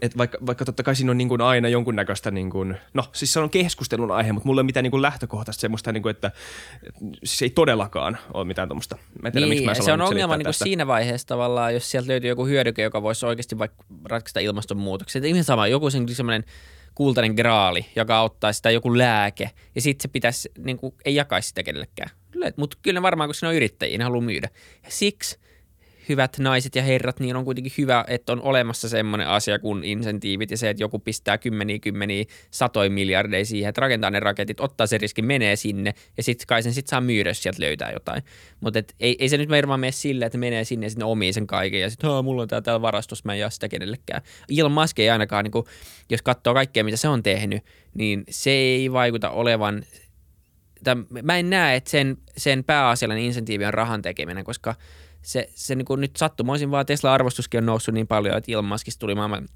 [0.01, 3.33] et vaikka, vaikka totta kai siinä on niin kuin aina jonkunnäköistä, niin kuin, no siis
[3.33, 6.11] se on keskustelun aihe, mutta mulla ei ole mitään niin kuin lähtökohtaista semmoista, niin kuin,
[6.11, 6.31] että,
[6.87, 8.97] että siis ei todellakaan ole mitään tuommoista.
[9.33, 12.45] niin, miksi mä se on ongelma niin kuin siinä vaiheessa tavallaan, jos sieltä löytyy joku
[12.45, 15.25] hyödyke, joka voisi oikeasti vaikka ratkaista ilmastonmuutoksen.
[15.25, 16.43] Ihan sama, joku semmoinen
[16.95, 21.47] kultainen graali, joka auttaa sitä joku lääke, ja sitten se pitäisi, niin kuin, ei jakaisi
[21.47, 22.09] sitä kenellekään.
[22.57, 24.49] Mutta kyllä ne varmaan, kun siinä on yrittäjiä, ne haluaa myydä.
[24.83, 25.39] Ja siksi
[26.11, 30.51] hyvät naiset ja herrat, niin on kuitenkin hyvä, että on olemassa semmoinen asia kuin insentiivit
[30.51, 34.87] ja se, että joku pistää kymmeniä kymmeniä satoja miljardeja siihen, että rakentaa ne raketit, ottaa
[34.87, 38.23] se riski, menee sinne ja sitten kai sen sitten saa myydä, sieltä löytää jotain.
[38.59, 41.47] Mutta ei, ei se nyt varmaan mene sille, että menee sinne ja sitten omii sen
[41.47, 44.21] kaiken ja sitten mulla on tää täällä varastus, mä en jaa sitä kenellekään.
[44.57, 45.65] Elon Musk ei ainakaan, niin kuin,
[46.09, 49.83] jos katsoo kaikkea, mitä se on tehnyt, niin se ei vaikuta olevan
[51.23, 54.75] mä en näe, että sen, sen pääasiallinen insentiivi on rahan tekeminen, koska
[55.21, 59.15] se, se niin nyt sattumoisin vaan Tesla-arvostuskin on noussut niin paljon, että Elon Muskista tuli
[59.15, 59.47] maailman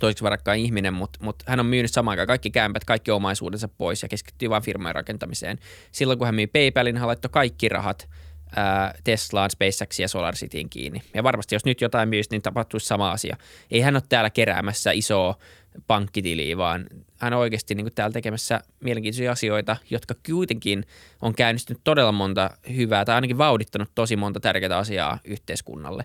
[0.00, 4.02] toiseksi varakkain ihminen, mutta, mutta hän on myynyt samaan aikaan kaikki kämpät, kaikki omaisuudensa pois
[4.02, 5.58] ja keskittyy vain firmojen rakentamiseen.
[5.92, 8.08] Silloin kun hän myi PayPalin, hän laittoi kaikki rahat
[8.56, 11.02] ää, Teslaan, SpaceXiin ja SolarCityin kiinni.
[11.14, 13.36] Ja varmasti jos nyt jotain myisi, niin tapahtuisi sama asia.
[13.70, 15.38] Ei hän ole täällä keräämässä isoa
[15.86, 16.86] pankkitiliä, vaan
[17.18, 20.84] hän on oikeasti niin täällä tekemässä mielenkiintoisia asioita, jotka kuitenkin
[21.22, 26.04] on käynnistynyt todella monta hyvää tai ainakin vauhdittanut tosi monta tärkeää asiaa yhteiskunnalle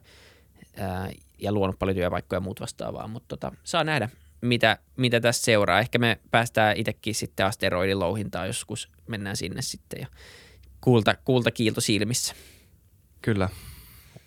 [0.77, 1.09] ää,
[1.39, 4.09] ja luonut paljon työpaikkoja ja muut vastaavaa, mutta tota, saa nähdä,
[4.41, 5.79] mitä, mitä tässä seuraa.
[5.79, 10.07] Ehkä me päästään itsekin sitten asteroidin louhintaan joskus, mennään sinne sitten ja
[10.81, 12.35] kulta, kulta kiilto silmissä.
[13.21, 13.49] Kyllä.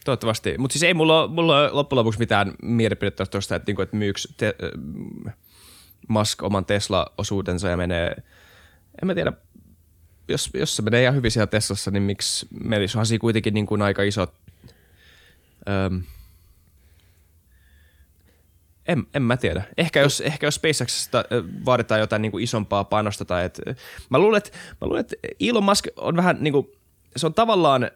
[0.07, 0.54] Toivottavasti.
[0.59, 4.28] Mutta siis ei mulla, mulla ole loppujen lopuksi mitään mielipidettä tuosta, että, niinku, että myyks
[4.36, 4.54] te,
[5.26, 5.34] äh,
[6.09, 8.16] Musk oman Tesla-osuutensa ja menee,
[9.02, 9.32] en mä tiedä,
[10.28, 13.66] jos, jos se menee ihan hyvin siellä Teslassa, niin miksi meillä onhan siinä kuitenkin niin
[13.66, 14.34] kuin aika isot,
[15.68, 15.96] ähm,
[18.88, 19.62] en, en mä tiedä.
[19.76, 21.24] Ehkä jos, ehkä jos SpaceXista
[21.64, 23.61] vaaditaan jotain niin kuin isompaa panosta tai et,
[24.11, 24.50] mä luulen, että,
[24.80, 26.66] mä luulen, että Elon Musk on vähän niin kuin,
[27.16, 27.90] se on tavallaan, ö,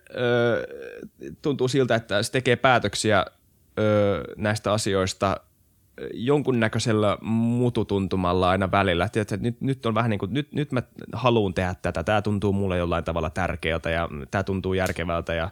[1.42, 3.26] tuntuu siltä, että se tekee päätöksiä
[3.78, 5.40] ö, näistä asioista
[6.14, 9.08] jonkunnäköisellä mututuntumalla aina välillä.
[9.08, 12.22] Tiedätkö, että nyt, nyt on vähän niin kuin, nyt, nyt mä haluan tehdä tätä, tämä
[12.22, 15.50] tuntuu mulle jollain tavalla tärkeältä ja tämä tuntuu järkevältä ja,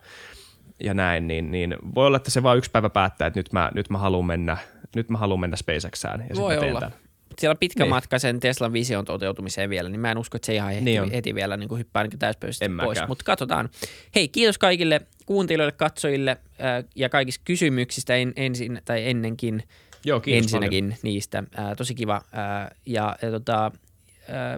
[0.81, 3.71] ja näin, niin, niin voi olla, että se vaan yksi päivä päättää, että nyt mä,
[3.75, 4.57] nyt mä haluan mennä,
[4.97, 6.81] nyt mä haluan mennä SpaceXään ja voi sitten olla.
[6.81, 7.08] Tämän
[7.39, 7.91] siellä on pitkä niin.
[7.91, 11.11] matka sen Teslan vision toteutumiseen vielä, niin mä en usko, että se ihan heti, niin
[11.11, 12.99] heti vielä niin kuin hyppää niin täyspöysti pois.
[13.09, 13.69] Mutta katsotaan.
[14.15, 19.63] Hei, kiitos kaikille kuuntelijoille, katsojille äh, ja kaikista kysymyksistä en, ensin tai ennenkin.
[20.05, 20.99] Joo, kiitos ensinnäkin paljon.
[21.03, 21.45] niistä.
[21.59, 22.15] Äh, tosi kiva.
[22.15, 23.73] Äh, ja, ja tota, äh,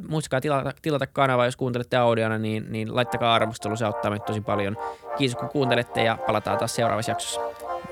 [0.08, 4.40] muistakaa tilata, tilata kanava, jos kuuntelette audiona, niin, niin laittakaa arvostelu, se auttaa meitä tosi
[4.40, 4.76] paljon.
[5.18, 7.40] Kiitos kun kuuntelette ja palataan taas seuraavassa jaksossa.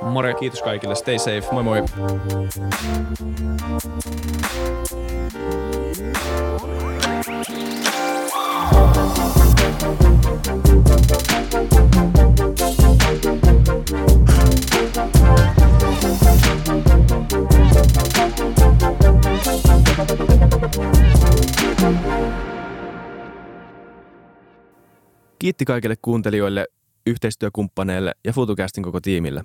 [0.02, 0.34] Moro.
[0.34, 0.94] Kiitos kaikille.
[0.94, 1.42] Stay safe.
[1.52, 1.82] Moi moi.
[25.38, 26.66] Kiitti kaikille kuuntelijoille,
[27.06, 29.44] yhteistyökumppaneille ja FutuCastin koko tiimille.